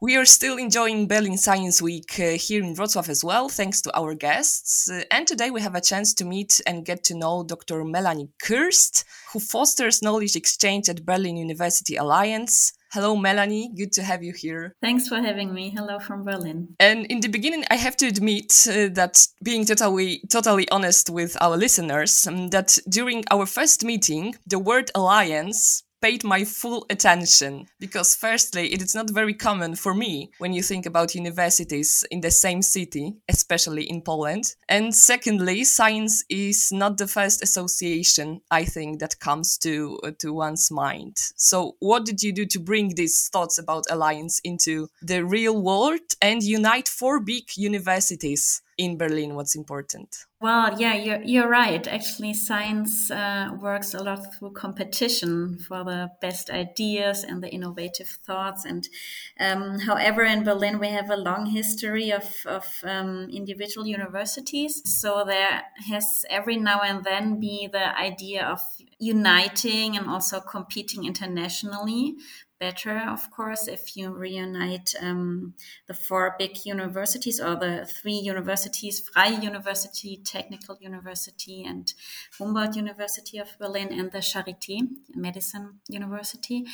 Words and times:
We 0.00 0.16
are 0.16 0.24
still 0.24 0.58
enjoying 0.58 1.08
Berlin 1.08 1.36
Science 1.36 1.82
Week 1.82 2.20
uh, 2.20 2.38
here 2.38 2.62
in 2.62 2.76
Wrocław 2.76 3.08
as 3.08 3.24
well, 3.24 3.48
thanks 3.48 3.80
to 3.80 3.98
our 3.98 4.14
guests. 4.14 4.88
Uh, 4.88 5.02
and 5.10 5.26
today 5.26 5.50
we 5.50 5.60
have 5.60 5.74
a 5.74 5.80
chance 5.80 6.14
to 6.14 6.24
meet 6.24 6.60
and 6.68 6.84
get 6.84 7.02
to 7.04 7.16
know 7.16 7.42
Dr. 7.42 7.84
Melanie 7.84 8.30
Kirst, 8.40 9.04
who 9.32 9.40
fosters 9.40 10.00
knowledge 10.00 10.36
exchange 10.36 10.88
at 10.88 11.04
Berlin 11.04 11.36
University 11.36 11.96
Alliance. 11.96 12.74
Hello, 12.92 13.16
Melanie. 13.16 13.72
Good 13.76 13.90
to 13.94 14.04
have 14.04 14.22
you 14.22 14.32
here. 14.32 14.76
Thanks 14.80 15.08
for 15.08 15.16
having 15.16 15.52
me. 15.52 15.70
Hello 15.70 15.98
from 15.98 16.22
Berlin. 16.22 16.76
And 16.78 17.04
in 17.06 17.18
the 17.18 17.28
beginning, 17.28 17.64
I 17.68 17.74
have 17.74 17.96
to 17.96 18.06
admit 18.06 18.68
uh, 18.68 18.90
that 18.92 19.26
being 19.42 19.64
totally, 19.64 20.22
totally 20.30 20.68
honest 20.70 21.10
with 21.10 21.36
our 21.40 21.56
listeners, 21.56 22.24
um, 22.24 22.50
that 22.50 22.78
during 22.88 23.24
our 23.32 23.46
first 23.46 23.82
meeting, 23.82 24.36
the 24.46 24.60
word 24.60 24.92
alliance 24.94 25.82
paid 26.00 26.24
my 26.24 26.44
full 26.44 26.86
attention. 26.90 27.66
Because 27.78 28.14
firstly 28.14 28.72
it 28.72 28.82
is 28.82 28.94
not 28.94 29.10
very 29.10 29.34
common 29.34 29.74
for 29.76 29.94
me 29.94 30.30
when 30.38 30.52
you 30.52 30.62
think 30.62 30.86
about 30.86 31.14
universities 31.14 32.04
in 32.10 32.20
the 32.20 32.30
same 32.30 32.62
city 32.62 33.14
especially 33.28 33.84
in 33.84 34.02
poland. 34.02 34.54
And 34.68 34.94
secondly 34.94 35.64
science 35.64 36.24
is 36.28 36.70
not 36.72 36.98
the 36.98 37.06
first 37.06 37.42
association 37.42 38.40
i 38.50 38.64
think 38.64 39.00
that 39.00 39.20
comes 39.20 39.58
to 39.58 39.98
uh, 40.04 40.12
to 40.18 40.32
one's 40.32 40.70
mind. 40.70 41.16
So 41.36 41.76
what 41.80 42.04
did 42.04 42.22
you 42.22 42.32
do 42.32 42.46
to 42.46 42.58
bring 42.58 42.94
these 42.94 43.28
thoughts 43.28 43.58
about 43.58 43.90
alliance 43.90 44.40
into 44.44 44.88
the 45.02 45.24
real 45.24 45.60
world 45.60 46.00
and 46.20 46.42
unite 46.42 46.88
four 46.88 47.20
big 47.20 47.44
universities 47.56 48.62
in 48.78 48.96
Berlin 48.96 49.34
what's 49.34 49.56
important. 49.56 50.24
Well, 50.40 50.80
yeah, 50.80 50.94
you're, 50.94 51.20
you're 51.22 51.48
right. 51.48 51.84
Actually, 51.88 52.32
science 52.32 53.10
uh, 53.10 53.50
works 53.60 53.92
a 53.92 54.02
lot 54.04 54.32
through 54.32 54.52
competition 54.52 55.58
for 55.58 55.82
the 55.82 56.12
best 56.20 56.48
ideas 56.48 57.24
and 57.24 57.42
the 57.42 57.50
innovative 57.50 58.06
thoughts. 58.06 58.64
And 58.64 58.88
um, 59.40 59.80
however, 59.80 60.22
in 60.22 60.44
Berlin, 60.44 60.78
we 60.78 60.88
have 60.88 61.10
a 61.10 61.16
long 61.16 61.46
history 61.46 62.12
of, 62.12 62.24
of 62.46 62.64
um, 62.84 63.28
individual 63.32 63.84
universities. 63.84 64.80
So 64.84 65.24
there 65.26 65.64
has 65.90 66.24
every 66.30 66.56
now 66.56 66.82
and 66.82 67.02
then 67.02 67.40
be 67.40 67.68
the 67.70 67.98
idea 67.98 68.46
of 68.46 68.60
uniting 69.00 69.96
and 69.96 70.08
also 70.08 70.38
competing 70.38 71.04
internationally 71.04 72.14
better, 72.58 72.98
of 72.98 73.30
course, 73.30 73.68
if 73.68 73.96
you 73.96 74.10
reunite 74.10 74.94
um, 75.00 75.54
the 75.86 75.94
four 75.94 76.34
big 76.38 76.64
universities 76.64 77.40
or 77.40 77.56
the 77.56 77.86
three 77.86 78.14
universities 78.14 79.00
Freie 79.00 79.36
University, 79.36 80.20
Technical 80.24 80.76
University, 80.80 81.64
and 81.64 81.92
Humboldt 82.38 82.76
University 82.76 83.38
of 83.38 83.48
Berlin, 83.58 83.92
and 83.92 84.10
the 84.12 84.18
Charité 84.18 84.80
Medicine 85.14 85.80
University. 85.88 86.64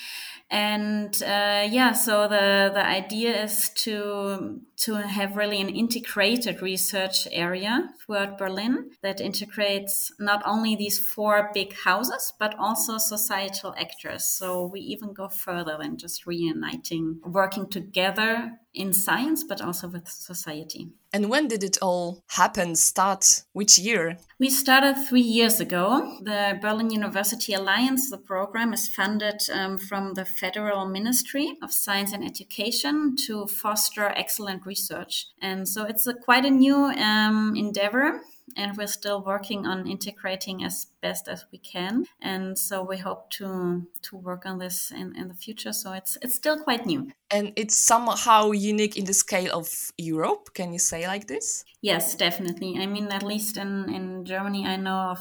And 0.51 1.15
uh, 1.23 1.67
yeah, 1.71 1.93
so 1.93 2.29
the, 2.29 2.71
the 2.73 2.85
idea 2.85 3.45
is 3.45 3.71
to, 3.71 4.61
to 4.79 4.95
have 4.95 5.37
really 5.37 5.61
an 5.61 5.69
integrated 5.69 6.62
research 6.62 7.29
area 7.31 7.91
throughout 8.05 8.39
Berlin 8.39 8.91
that 9.03 9.21
integrates 9.21 10.12
not 10.19 10.43
only 10.47 10.77
these 10.77 10.99
four 10.99 11.51
big 11.53 11.75
houses, 11.75 12.33
but 12.39 12.55
also 12.59 12.99
societal 12.99 13.75
actors. 13.79 14.25
So 14.25 14.67
we 14.67 14.81
even 14.81 15.12
go 15.12 15.29
further 15.29 15.73
than 15.78 15.97
just 15.97 16.27
reuniting, 16.27 17.21
working 17.25 17.69
together 17.69 18.59
in 18.75 18.93
science, 18.93 19.44
but 19.44 19.60
also 19.60 19.88
with 19.88 20.09
society. 20.09 20.88
And 21.12 21.31
when 21.31 21.47
did 21.47 21.62
it 21.62 21.78
all 21.81 22.25
happen? 22.26 22.75
Start 22.75 23.44
which 23.53 23.78
year? 23.78 24.19
We 24.41 24.50
started 24.50 24.97
three 25.09 25.21
years 25.21 25.60
ago. 25.60 26.19
The 26.21 26.59
Berlin 26.60 26.91
University 26.91 27.54
Alliance, 27.54 28.10
the 28.10 28.19
program, 28.19 28.72
is 28.72 28.88
funded 28.88 29.41
um, 29.53 29.78
from 29.78 30.15
the 30.15 30.25
Federal 30.25 30.87
Ministry 30.87 31.56
of 31.62 31.72
Science 31.72 32.12
and 32.12 32.25
Education 32.25 33.15
to 33.26 33.47
foster 33.47 34.09
excellent 34.16 34.66
research. 34.66 35.26
And 35.41 35.69
so 35.69 35.84
it's 35.84 36.06
a, 36.09 36.15
quite 36.15 36.44
a 36.44 36.50
new 36.50 36.76
um, 36.76 37.54
endeavor 37.56 38.22
and 38.56 38.76
we're 38.76 38.87
still 38.87 39.22
working 39.22 39.66
on 39.66 39.87
integrating 39.87 40.65
as 40.65 40.87
best 41.00 41.28
as 41.28 41.44
we 41.53 41.59
can. 41.59 42.06
And 42.22 42.59
so 42.59 42.82
we 42.82 42.97
hope 42.97 43.31
to 43.38 43.87
to 44.03 44.16
work 44.16 44.47
on 44.47 44.59
this 44.59 44.91
in, 44.91 45.15
in 45.16 45.28
the 45.28 45.34
future. 45.34 45.72
So 45.72 45.92
it's 45.92 46.19
it's 46.22 46.34
still 46.34 46.59
quite 46.59 46.87
new. 46.87 47.10
And 47.31 47.53
it's 47.56 47.76
somehow 47.76 48.53
unique 48.53 48.97
in 48.97 49.04
the 49.04 49.14
scale 49.14 49.53
of 49.53 49.69
europe. 49.98 50.54
Can 50.54 50.72
you 50.72 50.78
say 50.78 51.06
like 51.06 51.26
this? 51.26 51.64
Yes 51.82 52.14
definitely. 52.16 52.78
I 52.82 52.87
mean 52.87 53.09
at 53.12 53.22
least 53.22 53.56
in 53.56 53.88
in 53.97 54.25
germany 54.25 54.66
i 54.66 54.76
know 54.76 55.00
of 55.14 55.20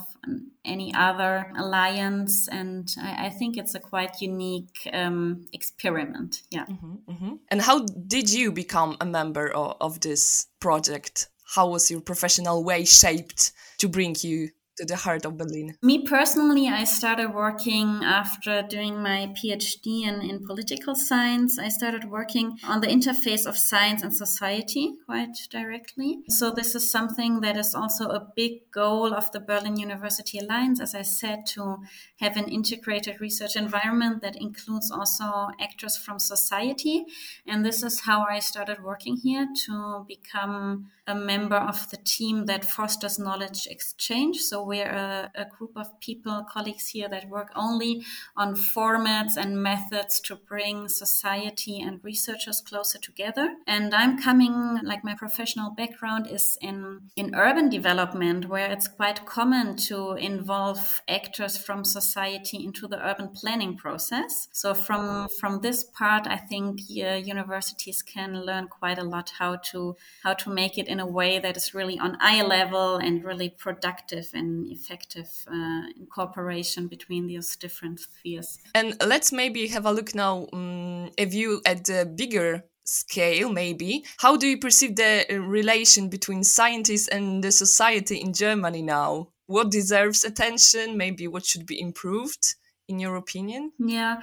any 0.66 0.94
other 0.96 1.52
alliance 1.58 2.48
and 2.48 2.96
i, 3.02 3.28
I 3.28 3.30
think 3.30 3.58
it's 3.58 3.76
a 3.76 3.80
quite 3.80 4.22
unique 4.22 4.78
um, 4.94 5.48
experiment. 5.52 6.44
Yeah. 6.50 6.70
Mm 6.70 6.78
-hmm, 6.82 6.98
mm 7.08 7.18
-hmm. 7.20 7.40
and 7.52 7.62
how 7.62 7.86
did 8.08 8.30
you 8.30 8.52
become 8.52 8.96
a 9.00 9.06
member 9.06 9.56
of, 9.56 9.76
of 9.80 10.00
this 10.00 10.48
project 10.60 11.33
how 11.54 11.68
was 11.68 11.92
your 11.92 12.02
professional 12.02 12.64
way 12.64 12.84
shaped 12.86 13.52
to 13.78 13.88
bring 13.88 14.16
you 14.22 14.50
to 14.78 14.86
the 14.86 14.96
heart 14.96 15.26
of 15.26 15.38
Berlin? 15.38 15.76
Me 15.82 16.04
personally, 16.04 16.68
I 16.68 16.84
started 16.84 17.34
working 17.34 18.02
after 18.04 18.62
doing 18.62 19.02
my 19.02 19.34
PhD 19.38 20.06
in, 20.08 20.22
in 20.22 20.46
political 20.46 20.96
science. 20.96 21.60
I 21.60 21.70
started 21.70 22.10
working 22.10 22.58
on 22.64 22.82
the 22.82 22.88
interface 22.88 23.46
of 23.46 23.58
science 23.58 24.04
and 24.04 24.14
society 24.14 24.96
quite 25.06 25.36
directly. 25.50 26.20
So, 26.30 26.52
this 26.52 26.76
is 26.76 26.90
something 26.90 27.42
that 27.42 27.58
is 27.58 27.76
also 27.76 28.10
a 28.10 28.28
big 28.36 28.72
goal 28.72 29.14
of 29.14 29.32
the 29.32 29.40
Berlin 29.40 29.78
University 29.78 30.40
Alliance, 30.40 30.82
as 30.82 30.96
I 30.96 31.04
said, 31.04 31.46
to 31.54 31.78
have 32.20 32.38
an 32.38 32.48
integrated 32.48 33.22
research 33.22 33.56
environment 33.56 34.22
that 34.22 34.36
includes 34.36 34.90
also 34.92 35.50
actors 35.60 35.98
from 35.98 36.20
society. 36.20 37.06
And 37.46 37.66
this 37.66 37.84
is 37.84 38.02
how 38.02 38.26
I 38.30 38.40
started 38.40 38.84
working 38.84 39.18
here 39.18 39.48
to 39.66 40.06
become 40.08 40.92
a 41.06 41.16
member 41.16 41.58
of 41.58 41.90
the 41.90 41.98
team 41.98 42.46
that 42.46 42.64
fosters 42.64 43.20
knowledge 43.20 43.68
exchange. 43.70 44.38
So 44.40 44.63
we're 44.66 44.90
a, 44.90 45.32
a, 45.36 45.46
group 45.46 45.72
of 45.76 46.00
people, 46.00 46.46
colleagues 46.50 46.88
here 46.88 47.10
that 47.10 47.30
work 47.30 47.52
only 47.56 48.04
on 48.36 48.56
formats 48.56 49.38
and 49.38 49.62
methods 49.62 50.20
to 50.22 50.36
bring 50.36 50.88
society 50.88 51.80
and 51.80 52.00
researchers 52.04 52.62
closer 52.62 52.98
together. 52.98 53.56
And 53.68 53.94
I'm 53.94 54.22
coming, 54.22 54.80
like 54.84 55.04
my 55.04 55.16
professional 55.16 55.72
background 55.72 56.28
is 56.28 56.58
in, 56.62 57.02
in 57.16 57.36
urban 57.36 57.70
development, 57.70 58.50
where 58.50 58.72
it's 58.72 58.88
quite 58.88 59.26
common 59.26 59.76
to 59.78 60.14
involve 60.14 61.02
actors 61.08 61.58
from 61.58 61.84
society 61.84 62.64
into 62.64 62.88
the 62.88 63.06
urban 63.06 63.30
planning 63.30 63.78
process. 63.78 64.48
So 64.52 64.74
from, 64.74 65.28
from 65.40 65.62
this 65.62 65.84
part, 65.84 66.28
I 66.28 66.38
think 66.38 66.82
uh, 66.92 67.16
universities 67.16 68.02
can 68.02 68.46
learn 68.46 68.68
quite 68.68 68.98
a 68.98 69.04
lot 69.04 69.34
how 69.40 69.58
to, 69.72 69.96
how 70.24 70.34
to 70.34 70.50
make 70.50 70.78
it 70.78 70.88
in 70.88 71.00
a 71.00 71.06
way 71.06 71.40
that 71.40 71.58
is 71.58 71.74
really 71.74 72.00
on 72.00 72.18
eye 72.20 72.42
level 72.42 72.98
and 72.98 73.24
really 73.24 73.50
productive 73.50 74.30
and 74.34 74.53
effective 74.70 75.30
uh, 75.48 75.84
cooperation 76.10 76.88
between 76.88 77.34
those 77.34 77.56
different 77.56 78.00
spheres. 78.00 78.60
And 78.74 78.96
let's 79.06 79.32
maybe 79.32 79.68
have 79.68 79.86
a 79.86 79.92
look 79.92 80.16
now, 80.16 80.48
um, 80.54 81.10
a 81.18 81.26
view 81.26 81.62
at 81.66 81.86
the 81.86 82.06
bigger 82.06 82.64
scale 82.86 83.50
maybe. 83.50 84.04
How 84.18 84.36
do 84.38 84.48
you 84.48 84.58
perceive 84.58 84.96
the 84.96 85.26
uh, 85.30 85.38
relation 85.38 86.10
between 86.10 86.44
scientists 86.44 87.08
and 87.08 87.44
the 87.44 87.52
society 87.52 88.18
in 88.18 88.34
germany 88.34 88.82
now? 88.82 89.30
What 89.48 89.72
deserves 89.72 90.24
attention? 90.24 90.98
Maybe 90.98 91.28
what 91.28 91.46
should 91.46 91.66
be 91.66 91.80
improved 91.80 92.56
in 92.90 93.00
your 93.00 93.16
opinion? 93.16 93.72
Yeah 93.80 94.22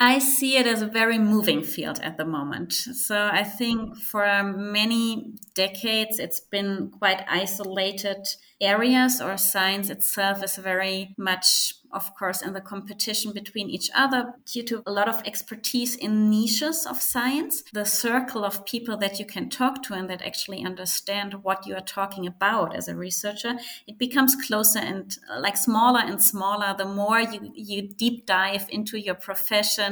I 0.00 0.18
see 0.18 0.56
it 0.56 0.66
as 0.66 0.82
a 0.82 0.86
very 0.86 1.18
moving 1.18 1.62
field 1.62 2.00
at 2.00 2.16
the 2.16 2.24
moment. 2.24 2.72
So 2.72 3.28
I 3.32 3.44
think 3.44 3.96
for 3.96 4.42
many 4.42 5.34
decades 5.54 6.18
it's 6.18 6.40
been 6.40 6.90
quite 6.98 7.24
isolated 7.28 8.26
areas 8.60 9.20
or 9.20 9.36
science 9.36 9.90
itself 9.90 10.42
is 10.42 10.56
very 10.56 11.14
much 11.16 11.74
of 11.94 12.14
course, 12.16 12.42
in 12.42 12.52
the 12.52 12.60
competition 12.60 13.32
between 13.32 13.70
each 13.70 13.88
other 13.94 14.34
due 14.44 14.64
to 14.64 14.82
a 14.84 14.90
lot 14.90 15.08
of 15.08 15.22
expertise 15.24 15.94
in 15.94 16.28
niches 16.28 16.86
of 16.86 17.00
science. 17.00 17.62
The 17.72 17.84
circle 17.84 18.44
of 18.44 18.66
people 18.66 18.96
that 18.98 19.20
you 19.20 19.24
can 19.24 19.48
talk 19.48 19.82
to 19.84 19.94
and 19.94 20.10
that 20.10 20.20
actually 20.20 20.64
understand 20.64 21.44
what 21.44 21.66
you 21.66 21.74
are 21.76 21.80
talking 21.80 22.26
about 22.26 22.74
as 22.74 22.88
a 22.88 22.96
researcher, 22.96 23.54
it 23.86 23.96
becomes 23.96 24.34
closer 24.34 24.80
and 24.80 25.16
like 25.38 25.56
smaller 25.56 26.00
and 26.00 26.20
smaller 26.20 26.74
the 26.76 26.84
more 26.84 27.20
you, 27.20 27.52
you 27.54 27.88
deep 27.88 28.26
dive 28.26 28.66
into 28.68 28.98
your 28.98 29.14
profession 29.14 29.83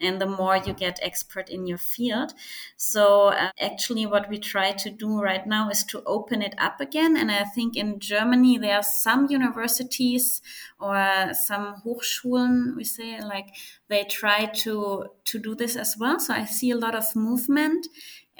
and 0.00 0.20
the 0.20 0.26
more 0.26 0.56
you 0.56 0.72
get 0.72 0.98
expert 1.02 1.48
in 1.48 1.66
your 1.66 1.78
field. 1.78 2.34
So 2.76 3.28
uh, 3.28 3.50
actually 3.60 4.06
what 4.06 4.28
we 4.28 4.38
try 4.38 4.72
to 4.72 4.90
do 4.90 5.20
right 5.20 5.46
now 5.46 5.70
is 5.70 5.84
to 5.84 6.02
open 6.04 6.42
it 6.42 6.54
up 6.58 6.80
again. 6.80 7.16
And 7.16 7.30
I 7.30 7.44
think 7.44 7.76
in 7.76 8.00
Germany, 8.00 8.58
there 8.58 8.76
are 8.76 8.82
some 8.82 9.28
universities 9.30 10.42
or 10.78 11.32
some 11.32 11.82
Hochschulen, 11.84 12.76
we 12.76 12.84
say 12.84 13.20
like 13.20 13.54
they 13.88 14.04
try 14.04 14.46
to, 14.46 15.06
to 15.24 15.38
do 15.38 15.54
this 15.54 15.76
as 15.76 15.96
well. 15.98 16.18
So 16.18 16.34
I 16.34 16.44
see 16.44 16.70
a 16.70 16.76
lot 16.76 16.94
of 16.94 17.14
movement 17.14 17.86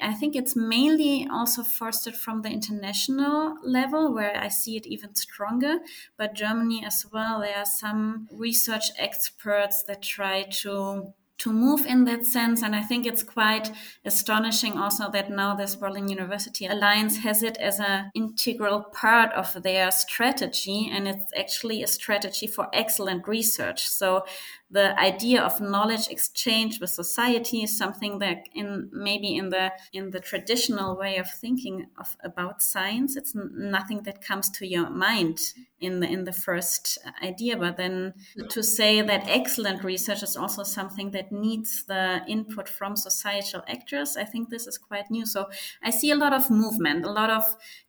I 0.01 0.13
think 0.13 0.35
it's 0.35 0.55
mainly 0.55 1.27
also 1.31 1.63
fostered 1.63 2.15
from 2.15 2.41
the 2.41 2.49
international 2.49 3.57
level, 3.63 4.13
where 4.13 4.35
I 4.35 4.49
see 4.49 4.77
it 4.77 4.87
even 4.87 5.15
stronger. 5.15 5.79
But 6.17 6.33
Germany 6.33 6.83
as 6.85 7.05
well, 7.11 7.41
there 7.41 7.57
are 7.57 7.65
some 7.65 8.27
research 8.31 8.91
experts 8.97 9.83
that 9.83 10.01
try 10.01 10.43
to 10.61 11.13
to 11.41 11.51
move 11.51 11.87
in 11.87 12.05
that 12.05 12.23
sense. 12.23 12.61
And 12.61 12.75
I 12.75 12.83
think 12.83 13.07
it's 13.07 13.23
quite 13.23 13.71
astonishing 14.05 14.77
also 14.77 15.09
that 15.09 15.31
now 15.31 15.55
this 15.55 15.75
Berlin 15.75 16.07
University 16.07 16.67
Alliance 16.67 17.17
has 17.17 17.41
it 17.41 17.57
as 17.57 17.79
an 17.79 18.11
integral 18.13 18.83
part 18.93 19.33
of 19.33 19.63
their 19.63 19.89
strategy. 19.89 20.87
And 20.91 21.07
it's 21.07 21.31
actually 21.35 21.81
a 21.81 21.87
strategy 21.87 22.45
for 22.45 22.67
excellent 22.73 23.27
research. 23.27 23.89
So 23.89 24.23
the 24.71 24.97
idea 24.99 25.41
of 25.41 25.59
knowledge 25.59 26.07
exchange 26.09 26.79
with 26.79 26.89
society 26.89 27.61
is 27.63 27.77
something 27.77 28.19
that 28.19 28.47
in 28.55 28.89
maybe 28.93 29.35
in 29.35 29.49
the 29.49 29.71
in 29.91 30.11
the 30.11 30.19
traditional 30.19 30.97
way 30.97 31.17
of 31.17 31.29
thinking 31.29 31.87
of 31.97 32.15
about 32.23 32.61
science 32.61 33.15
it's 33.17 33.33
nothing 33.35 34.03
that 34.03 34.25
comes 34.25 34.49
to 34.49 34.65
your 34.65 34.89
mind 34.89 35.39
in 35.81 35.99
the 35.99 36.07
in 36.07 36.23
the 36.23 36.31
first 36.31 36.97
idea. 37.21 37.57
But 37.57 37.77
then 37.77 38.13
to 38.49 38.63
say 38.63 39.01
that 39.01 39.27
excellent 39.27 39.83
research 39.83 40.23
is 40.23 40.37
also 40.37 40.63
something 40.63 41.11
that 41.11 41.31
needs 41.31 41.83
the 41.85 42.21
input 42.27 42.69
from 42.69 42.95
societal 42.95 43.63
actors 43.67 44.15
i 44.15 44.23
think 44.23 44.49
this 44.49 44.67
is 44.67 44.77
quite 44.77 45.11
new. 45.11 45.25
So 45.25 45.49
i 45.83 45.89
see 45.89 46.11
a 46.11 46.15
lot 46.15 46.33
of 46.33 46.49
movement 46.49 47.05
a 47.05 47.11
lot 47.11 47.29
of 47.29 47.43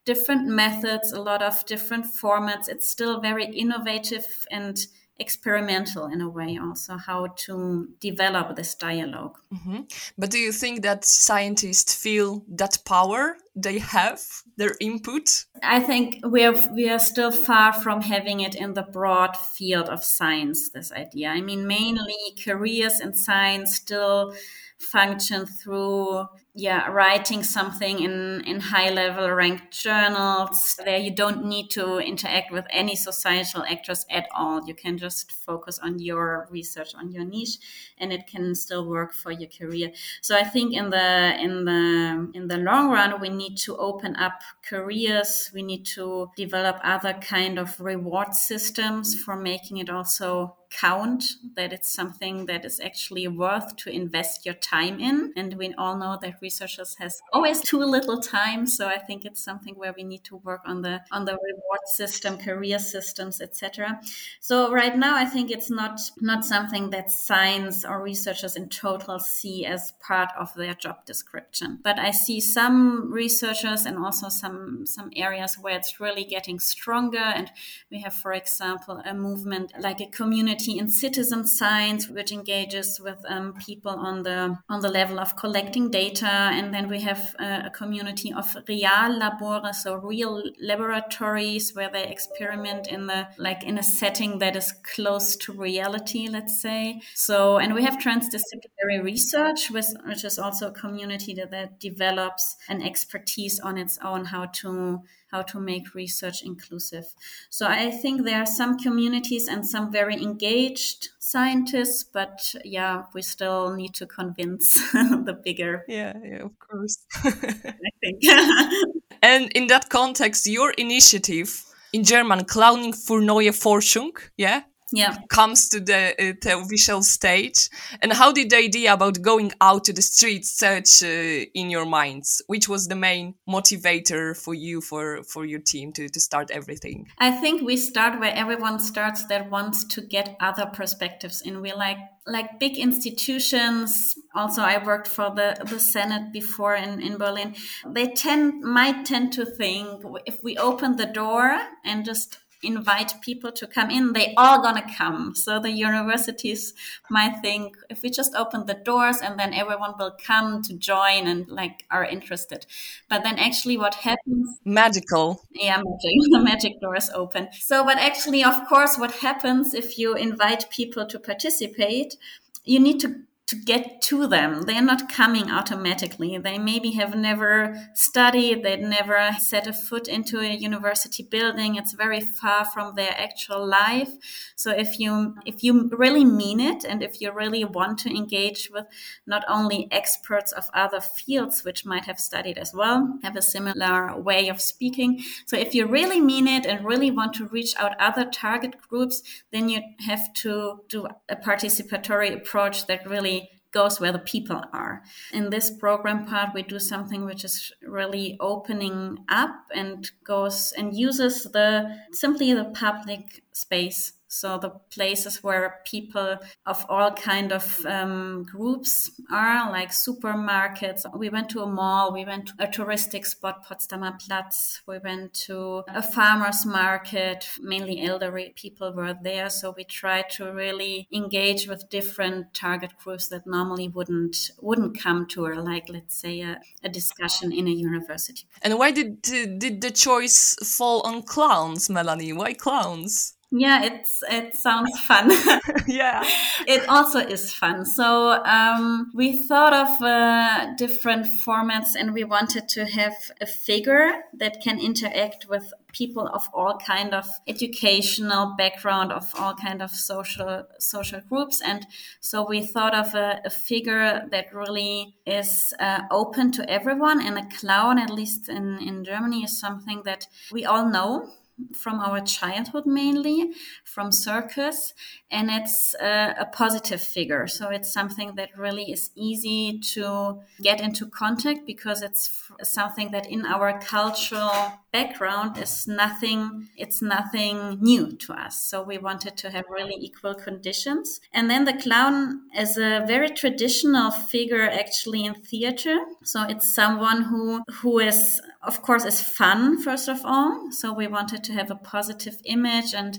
different 0.05 0.49
methods 0.49 1.13
a 1.13 1.21
lot 1.21 1.43
of 1.43 1.65
different 1.67 2.07
formats. 2.07 2.69
It's 2.69 2.91
still 2.91 3.21
very 3.21 3.45
innovative 3.45 4.47
and 4.51 4.85
experimental 5.19 6.07
in 6.07 6.21
a 6.21 6.29
way 6.29 6.59
also 6.59 6.97
how 6.97 7.27
to 7.37 7.89
develop 8.01 8.57
this 8.57 8.75
dialog 8.75 9.37
mm-hmm. 9.53 9.81
but 10.19 10.31
do 10.31 10.39
you 10.39 10.53
think 10.53 10.83
that 10.83 11.05
scientists 11.05 11.95
feel 11.95 12.45
that 12.49 12.79
power 12.85 13.37
they 13.55 13.79
have 13.79 14.21
their 14.57 14.75
input? 14.81 15.45
I 15.63 15.81
think 15.81 16.25
we 16.27 16.45
are 16.45 16.55
we 16.73 16.89
are 16.89 16.99
still 16.99 17.31
far 17.31 17.73
from 17.73 18.01
having 18.01 18.41
it 18.41 18.55
in 18.55 18.75
the 18.75 18.83
broad 18.83 19.37
field 19.37 19.89
of 19.89 20.03
science 20.03 20.71
this 20.71 20.93
idea. 20.93 21.29
I 21.29 21.41
mean 21.41 21.67
mainly 21.67 22.17
careers 22.43 23.01
in 23.01 23.15
science 23.15 23.77
still 23.77 24.35
function 24.79 25.47
through 25.47 26.27
yeah 26.55 26.87
writing 26.89 27.43
something 27.43 28.01
in 28.01 28.43
in 28.45 28.61
high 28.61 28.91
level 28.91 29.31
ranked 29.31 29.73
journals 29.73 30.79
there 30.85 30.99
you 30.99 31.11
don't 31.11 31.47
need 31.47 31.71
to 31.71 31.99
interact 31.99 32.53
with 32.53 32.67
any 32.69 32.95
societal 32.95 33.65
actors 33.65 34.05
at 34.11 34.29
all. 34.35 34.67
You 34.67 34.75
can 34.75 34.99
just 34.99 35.33
focus 35.33 35.79
on 35.79 35.99
your 35.99 36.47
research 36.51 36.95
on 36.95 37.11
your 37.11 37.25
niche 37.25 37.59
and 37.99 38.13
it 38.13 38.27
can 38.27 38.55
still 38.55 38.87
work 38.87 39.15
for 39.15 39.31
your 39.31 39.49
career. 39.49 39.93
So 40.21 40.37
i 40.37 40.45
think 40.45 40.75
in 40.75 40.91
the 40.91 41.37
in 41.41 41.65
the 41.65 42.31
in 42.35 42.49
the 42.49 42.59
long 42.59 42.91
run 42.91 43.19
we 43.21 43.31
need 43.31 43.57
to 43.59 43.77
open 43.77 44.15
up 44.17 44.43
careers. 44.63 45.51
We 45.55 45.63
need 45.63 45.85
to 45.95 46.31
develop 46.37 46.79
other 46.83 47.15
kind 47.15 47.59
of 47.59 47.81
reward 47.81 48.35
systems 48.35 49.15
for 49.23 49.37
making 49.37 49.79
it 49.79 49.91
also 49.91 50.57
count 50.73 51.25
that 51.55 51.73
it's 51.73 51.93
something 51.93 52.47
that 52.47 52.65
is 52.65 52.81
actually 52.81 53.29
worth 53.29 53.77
to 53.77 53.91
invest 53.91 54.47
your 54.47 54.55
time 54.55 54.99
in. 54.99 55.33
And 55.37 55.55
we 55.55 55.75
all 55.75 55.97
know 55.97 56.19
that 56.23 56.41
researchers 56.43 56.97
has 56.99 57.21
always 57.33 57.61
too 57.61 57.79
little 57.79 58.21
time 58.21 58.67
so 58.67 58.89
i 58.89 58.99
think 58.99 59.25
it's 59.25 59.43
something 59.43 59.75
where 59.75 59.95
we 59.97 60.03
need 60.03 60.25
to 60.25 60.37
work 60.37 60.61
on 60.67 60.83
the 60.83 61.01
on 61.11 61.25
the 61.25 61.33
reward 61.33 61.85
system 61.87 62.37
career 62.37 62.79
systems 62.79 63.41
etc 63.41 64.01
so 64.41 64.73
right 64.73 64.97
now 64.97 65.17
i 65.17 65.25
think 65.25 65.51
it's 65.51 65.71
not 65.71 66.01
not 66.21 66.45
something 66.45 66.91
that 66.91 67.11
science 67.11 67.85
or 67.85 68.03
researchers 68.03 68.57
in 68.57 68.69
total 68.69 69.19
see 69.19 69.65
as 69.65 69.93
part 70.01 70.31
of 70.39 70.53
their 70.55 70.75
job 70.75 71.05
description. 71.05 71.79
But 71.83 71.99
i 71.99 72.11
see 72.11 72.41
some 72.41 73.13
researchers 73.13 73.87
and 73.87 73.97
also 73.99 74.29
some 74.29 74.87
some 74.87 75.11
areas 75.17 75.57
where 75.61 75.77
it's 75.77 76.01
really 76.01 76.25
getting 76.25 76.59
stronger. 76.59 77.27
And 77.39 77.51
we 77.91 78.01
have 78.05 78.15
for 78.15 78.33
example 78.33 78.97
a 79.05 79.15
movement 79.15 79.73
like 79.79 80.01
a 80.01 80.07
community 80.07 80.79
in 80.79 80.89
citizen 80.89 81.47
science, 81.47 82.09
which 82.09 82.33
engages 82.33 83.01
with 83.07 83.21
um, 83.29 83.55
people 83.67 83.97
on 84.11 84.23
the 84.23 84.59
on 84.69 84.81
the 84.81 84.93
level 85.01 85.19
of 85.25 85.37
collecting 85.37 85.91
data, 85.91 86.32
and 86.33 86.73
then 86.73 86.89
we 86.89 87.01
have 87.01 87.35
uh, 87.39 87.63
a 87.67 87.71
community 87.71 88.33
of 88.33 88.57
real 88.69 88.89
labores, 88.91 89.75
so 89.77 89.97
real 89.97 90.43
laboratories 90.61 91.75
where 91.75 91.91
they 91.91 92.07
experiment 92.07 92.87
in 92.87 93.07
the 93.07 93.29
like 93.39 93.63
in 93.65 93.79
a 93.79 93.83
setting 93.83 94.39
that 94.39 94.57
is 94.57 94.73
close 94.95 95.37
to 95.37 95.53
reality, 95.53 96.29
let's 96.29 96.61
say. 96.61 97.01
So, 97.15 97.59
and 97.59 97.75
we 97.75 97.83
have 97.83 97.99
transdisciplinary 97.99 99.03
research, 99.03 99.71
with, 99.71 99.95
which 100.07 100.25
is 100.25 100.39
also 100.39 100.69
a 100.69 100.73
community 100.73 101.35
that, 101.35 101.51
that 101.51 101.81
develops 101.81 102.57
an 102.69 102.83
expertise 102.83 103.61
on 103.61 103.77
its 103.79 103.99
own 104.03 104.27
how 104.27 104.47
to 104.47 105.01
how 105.33 105.43
to 105.43 105.59
make 105.59 105.95
research 105.95 106.43
inclusive. 106.43 107.07
So 107.51 107.67
I 107.67 107.91
think 107.91 108.25
there 108.25 108.41
are 108.41 108.47
some 108.47 108.77
communities 108.79 109.49
and 109.49 109.67
some 109.67 109.91
very 109.91 110.15
engaged 110.23 111.09
scientists, 111.19 112.05
but 112.05 112.55
yeah, 112.65 113.05
we 113.15 113.23
still 113.23 113.75
need 113.75 113.95
to 113.95 114.07
convince 114.07 114.75
the 114.93 115.39
bigger. 115.43 115.85
Yeah, 115.89 116.13
yeah, 116.23 116.43
of 116.45 116.59
course. 116.59 116.99
I 117.25 117.91
think. 118.01 118.23
and 119.23 119.51
in 119.53 119.67
that 119.69 119.89
context, 119.89 120.47
your 120.47 120.71
initiative 120.73 121.65
in 121.93 122.05
German, 122.05 122.45
Clowning 122.47 122.93
für 122.95 123.21
neue 123.21 123.53
Forschung, 123.53 124.19
yeah, 124.37 124.63
yeah. 124.93 125.17
comes 125.29 125.69
to 125.71 125.81
the, 125.81 126.15
uh, 126.19 126.33
television 126.41 127.03
stage. 127.03 127.69
And 128.01 128.13
how 128.13 128.33
did 128.33 128.51
the 128.51 128.57
idea 128.57 128.93
about 128.93 129.23
going 129.23 129.53
out 129.61 129.85
to 129.85 129.93
the 129.93 130.03
streets 130.03 130.51
search 130.51 131.03
uh, 131.03 131.47
in 131.55 131.71
your 131.71 131.87
minds? 131.87 132.43
Which 132.47 132.69
was 132.69 132.89
the 132.89 132.95
main 132.95 133.35
motivator 133.49 134.37
for 134.37 134.55
you 134.55 134.81
for 134.81 135.23
for 135.23 135.45
your 135.45 135.61
team 135.61 135.93
to, 135.95 136.09
to 136.09 136.21
start 136.21 136.51
everything? 136.51 137.07
I 137.19 137.31
think 137.31 137.63
we 137.63 137.77
start 137.77 138.21
where 138.21 138.35
everyone 138.35 138.79
starts 138.79 139.25
that 139.27 139.51
wants 139.51 139.85
to 139.85 140.01
get 140.01 140.37
other 140.41 140.67
perspectives 140.67 141.41
in. 141.43 141.61
We 141.61 141.73
like 141.73 141.99
like 142.27 142.61
big 142.61 142.79
institutions. 142.79 144.15
Also 144.35 144.63
i 144.63 144.83
worked 144.85 145.09
for 145.09 145.31
the 145.35 145.57
the 145.65 145.81
senate 145.81 146.33
before 146.33 146.75
in 146.77 147.01
in 147.01 147.19
berlin. 147.19 147.55
They 147.87 148.09
tend 148.09 148.63
might 148.63 149.05
tend 149.05 149.33
to 149.33 149.45
think 149.45 150.05
if 150.27 150.43
we 150.43 150.57
open 150.57 150.97
the 150.97 151.07
door 151.07 151.59
and 151.85 152.05
just 152.05 152.39
invite 152.63 153.21
people 153.21 153.53
to 153.53 153.67
come 153.67 153.91
in, 153.91 154.13
they 154.13 154.35
all 154.37 154.63
gonna 154.63 154.87
come. 154.97 155.35
So 155.35 155.59
the 155.59 155.71
universities 155.71 156.75
might 157.11 157.41
think 157.43 157.77
if 157.91 158.03
we 158.03 158.11
just 158.11 158.35
open 158.35 158.67
the 158.67 158.75
doors 158.75 159.19
and 159.21 159.39
then 159.39 159.53
everyone 159.53 159.95
will 159.99 160.17
come 160.25 160.63
to 160.63 160.75
join 160.75 161.27
and 161.27 161.49
like 161.49 161.85
are 161.91 162.05
interested. 162.05 162.67
But 163.09 163.23
then 163.23 163.39
actually 163.39 163.77
what 163.77 163.95
happens 163.95 164.59
magical. 164.65 165.43
Yeah, 165.53 165.77
magic. 165.77 166.31
the 166.31 166.41
magic 166.45 166.81
doors 166.81 167.11
open. 167.15 167.49
So 167.61 167.85
but 167.85 167.99
actually 167.99 168.45
of 168.45 168.67
course 168.69 168.97
what 168.99 169.13
happens 169.13 169.75
if 169.75 169.99
you 169.99 170.15
invite 170.15 170.71
people 170.71 171.07
to 171.07 171.19
participate, 171.19 172.17
you 172.65 172.79
need 172.79 173.01
to 173.01 173.23
to 173.53 173.57
get 173.65 174.01
to 174.01 174.27
them. 174.27 174.63
They're 174.63 174.81
not 174.81 175.11
coming 175.11 175.51
automatically. 175.51 176.39
They 176.39 176.59
maybe 176.59 176.93
have 176.93 177.15
never 177.15 177.77
studied, 177.95 178.63
they've 178.63 178.81
never 178.81 179.31
set 179.39 179.67
a 179.67 179.75
foot 179.75 180.09
into 180.09 180.41
a 180.41 180.55
university 180.55 181.23
building. 181.23 181.77
It's 181.77 181.93
very 181.93 182.21
far 182.21 182.65
from 182.65 182.95
their 182.95 183.15
actual 183.17 183.67
life. 183.67 184.13
So 184.57 184.71
if 184.71 184.99
you 184.99 185.35
if 185.45 185.63
you 185.63 185.91
really 185.93 186.25
mean 186.25 186.61
it 186.61 186.85
and 186.85 187.03
if 187.03 187.21
you 187.21 187.31
really 187.31 187.65
want 187.65 187.99
to 187.99 188.11
engage 188.11 188.71
with 188.73 188.87
not 189.27 189.45
only 189.49 189.87
experts 189.91 190.53
of 190.53 190.71
other 190.73 191.01
fields 191.01 191.63
which 191.63 191.85
might 191.85 192.07
have 192.07 192.19
studied 192.19 192.57
as 192.57 192.73
well, 192.73 193.19
have 193.23 193.37
a 193.37 193.43
similar 193.43 194.19
way 194.19 194.49
of 194.49 194.63
speaking. 194.63 195.21
So 195.45 195.59
if 195.59 195.75
you 195.75 195.87
really 195.87 196.21
mean 196.21 196.49
it 196.49 196.65
and 196.65 196.87
really 196.87 197.11
want 197.11 197.35
to 197.35 197.49
reach 197.49 197.75
out 197.77 198.01
other 198.01 198.25
target 198.25 198.81
groups, 198.89 199.23
then 199.53 199.69
you 199.69 199.83
have 200.07 200.33
to 200.35 200.81
do 200.89 201.07
a 201.29 201.37
participatory 201.37 202.35
approach 202.35 202.87
that 202.87 203.07
really 203.07 203.42
goes 203.73 204.01
where 204.01 204.13
the 204.13 204.19
people 204.19 204.63
are. 204.73 205.03
In 205.33 205.51
this 205.51 205.71
program 205.71 206.27
part, 206.27 206.51
we 206.55 206.63
do 206.63 206.79
something 206.79 207.25
which 207.25 207.45
is 207.45 207.73
really 207.83 208.37
opening 208.41 209.19
up 209.29 209.67
and 209.75 210.11
goes 210.25 210.73
and 210.77 210.97
uses 210.97 211.45
the 211.45 211.97
simply 212.13 212.53
the 212.53 212.67
public 212.67 213.43
space 213.53 214.13
So 214.33 214.57
the 214.57 214.71
places 214.71 215.43
where 215.43 215.81
people 215.85 216.39
of 216.65 216.87
all 216.89 217.13
kind 217.13 217.53
of 217.53 217.85
um, 217.85 218.45
groups 218.45 219.11
are, 219.31 219.71
like 219.71 219.91
supermarkets. 219.91 221.03
We 221.15 221.29
went 221.29 221.51
to 221.51 221.61
a 221.61 221.67
mall. 221.67 222.15
We 222.15 222.25
went 222.25 222.47
to 222.47 222.55
a 222.59 222.67
touristic 222.67 223.27
spot, 223.27 223.67
Potsdamer 223.67 224.19
Platz. 224.19 224.81
We 224.87 224.99
went 225.01 225.35
to 225.49 225.85
a 225.87 226.03
farmer's 226.03 226.65
market. 226.65 227.47
Mainly 227.61 228.03
elderly 228.03 228.55
people 228.57 228.95
were 228.95 229.15
there. 229.23 229.51
So 229.51 229.75
we 229.77 229.85
tried 229.85 230.31
to 230.37 230.51
really 230.51 231.09
engage 231.13 231.69
with 231.69 231.91
different 231.91 232.55
target 232.55 232.93
groups 233.05 233.29
that 233.29 233.47
normally 233.47 233.89
wouldn't 233.89 234.51
wouldn't 234.63 234.99
come 234.99 235.27
to 235.27 235.47
a 235.47 235.61
like 235.61 235.91
let's 235.91 236.19
say 236.19 236.41
a, 236.41 236.59
a 236.83 236.89
discussion 236.89 237.53
in 237.53 237.67
a 237.69 237.71
university. 237.71 238.47
And 238.63 238.79
why 238.79 238.93
did 238.93 239.21
did 239.21 239.83
the 239.83 239.91
choice 239.91 240.57
fall 240.65 241.03
on 241.03 241.23
clowns, 241.23 241.91
Melanie? 241.91 242.33
Why 242.33 242.55
clowns? 242.55 243.35
Yeah, 243.55 243.85
it's 243.85 244.23
it 244.31 244.57
sounds 244.57 244.99
fun. 245.01 245.31
yeah, 245.87 246.25
it 246.67 246.89
also 246.89 247.19
is 247.19 247.53
fun. 247.53 247.85
So 247.85 248.43
um, 248.45 249.13
we 249.15 249.47
thought 249.47 249.75
of 249.75 250.03
uh, 250.03 250.75
different 250.77 251.27
formats, 251.45 251.95
and 251.95 252.15
we 252.15 252.25
wanted 252.25 252.67
to 252.71 252.87
have 252.87 253.13
a 253.43 253.47
figure 253.47 254.11
that 254.39 254.63
can 254.63 254.81
interact 254.81 255.51
with 255.51 255.71
people 255.93 256.27
of 256.29 256.49
all 256.55 256.79
kind 256.79 257.13
of 257.13 257.27
educational 257.47 258.55
background, 258.57 259.13
of 259.13 259.31
all 259.39 259.55
kind 259.55 259.83
of 259.83 259.91
social 259.91 260.65
social 260.79 261.21
groups, 261.29 261.61
and 261.61 261.87
so 262.21 262.47
we 262.49 262.65
thought 262.65 262.95
of 262.95 263.15
a, 263.15 263.43
a 263.45 263.51
figure 263.51 264.27
that 264.31 264.47
really 264.55 265.15
is 265.27 265.75
uh, 265.79 266.01
open 266.11 266.53
to 266.53 266.71
everyone. 266.71 267.21
And 267.21 267.37
a 267.37 267.47
clown, 267.59 267.99
at 267.99 268.09
least 268.09 268.49
in 268.49 268.79
in 268.79 269.05
Germany, 269.05 269.45
is 269.45 269.61
something 269.61 270.05
that 270.05 270.27
we 270.51 270.65
all 270.65 270.89
know 270.89 271.29
from 271.75 272.01
our 272.01 272.21
childhood 272.21 272.87
mainly 272.87 273.53
from 273.85 274.11
circus 274.11 274.95
and 275.31 275.51
it's 275.51 275.95
a, 276.01 276.35
a, 276.41 276.47
positive 276.47 277.01
figure. 277.01 277.47
So 277.47 277.71
it's 277.71 277.93
something 277.93 278.35
that 278.37 278.51
really 278.57 278.91
is 278.91 279.11
easy 279.15 279.79
to 279.95 280.41
get 280.61 280.81
into 280.81 281.07
contact 281.07 281.67
because 281.67 282.03
it's 282.03 282.51
something 282.63 283.11
that 283.13 283.27
in 283.27 283.47
our 283.47 283.79
cultural 283.81 284.73
background 284.93 285.57
is 285.57 285.87
nothing 285.87 286.69
it's 286.77 287.01
nothing 287.01 287.79
new 287.81 288.13
to 288.13 288.33
us. 288.33 288.61
So 288.61 288.83
we 288.83 288.99
wanted 288.99 289.37
to 289.39 289.51
have 289.51 289.65
really 289.71 289.97
equal 289.99 290.35
conditions. 290.35 291.21
And 291.33 291.51
then 291.51 291.65
the 291.65 291.75
clown 291.75 292.43
is 292.57 292.77
a 292.77 293.05
very 293.07 293.31
traditional 293.31 294.11
figure 294.11 294.69
actually 294.69 295.25
in 295.25 295.35
theater. 295.35 295.97
So 296.25 296.45
it's 296.49 296.69
someone 296.69 297.23
who 297.23 297.63
who 297.81 297.99
is 297.99 298.41
of 298.63 298.83
course 298.83 299.05
is 299.05 299.21
fun 299.21 299.81
first 299.81 300.09
of 300.09 300.21
all 300.25 300.71
so 300.71 300.93
we 300.93 301.07
wanted 301.07 301.43
to 301.45 301.53
have 301.53 301.71
a 301.71 301.75
positive 301.75 302.41
image 302.45 302.95
and 302.95 303.19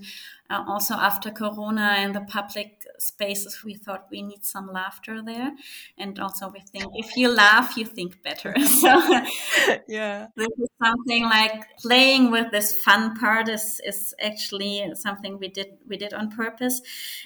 uh, 0.50 0.64
also 0.68 0.94
after 0.94 1.32
Corona 1.32 1.96
in 2.00 2.12
the 2.12 2.22
public 2.22 2.84
spaces, 3.00 3.64
we 3.64 3.76
thought 3.76 4.08
we 4.12 4.22
need 4.22 4.44
some 4.44 4.72
laughter 4.72 5.22
there. 5.22 5.52
And 5.98 6.20
also, 6.20 6.50
we 6.50 6.60
think 6.60 6.92
if 6.96 7.16
you 7.16 7.30
laugh, 7.30 7.78
you 7.78 7.86
think 7.86 8.22
better. 8.22 8.54
so, 8.82 8.90
yeah, 9.88 10.28
this 10.36 10.50
is 10.60 10.70
something 10.82 11.24
like 11.24 11.64
playing 11.78 12.30
with 12.30 12.52
this 12.52 12.78
fun 12.78 13.16
part 13.16 13.50
is, 13.50 13.82
is 13.86 14.14
actually 14.22 14.92
something 14.96 15.40
we 15.40 15.48
did 15.48 15.68
we 15.88 15.98
did 15.98 16.14
on 16.14 16.30
purpose. 16.30 16.82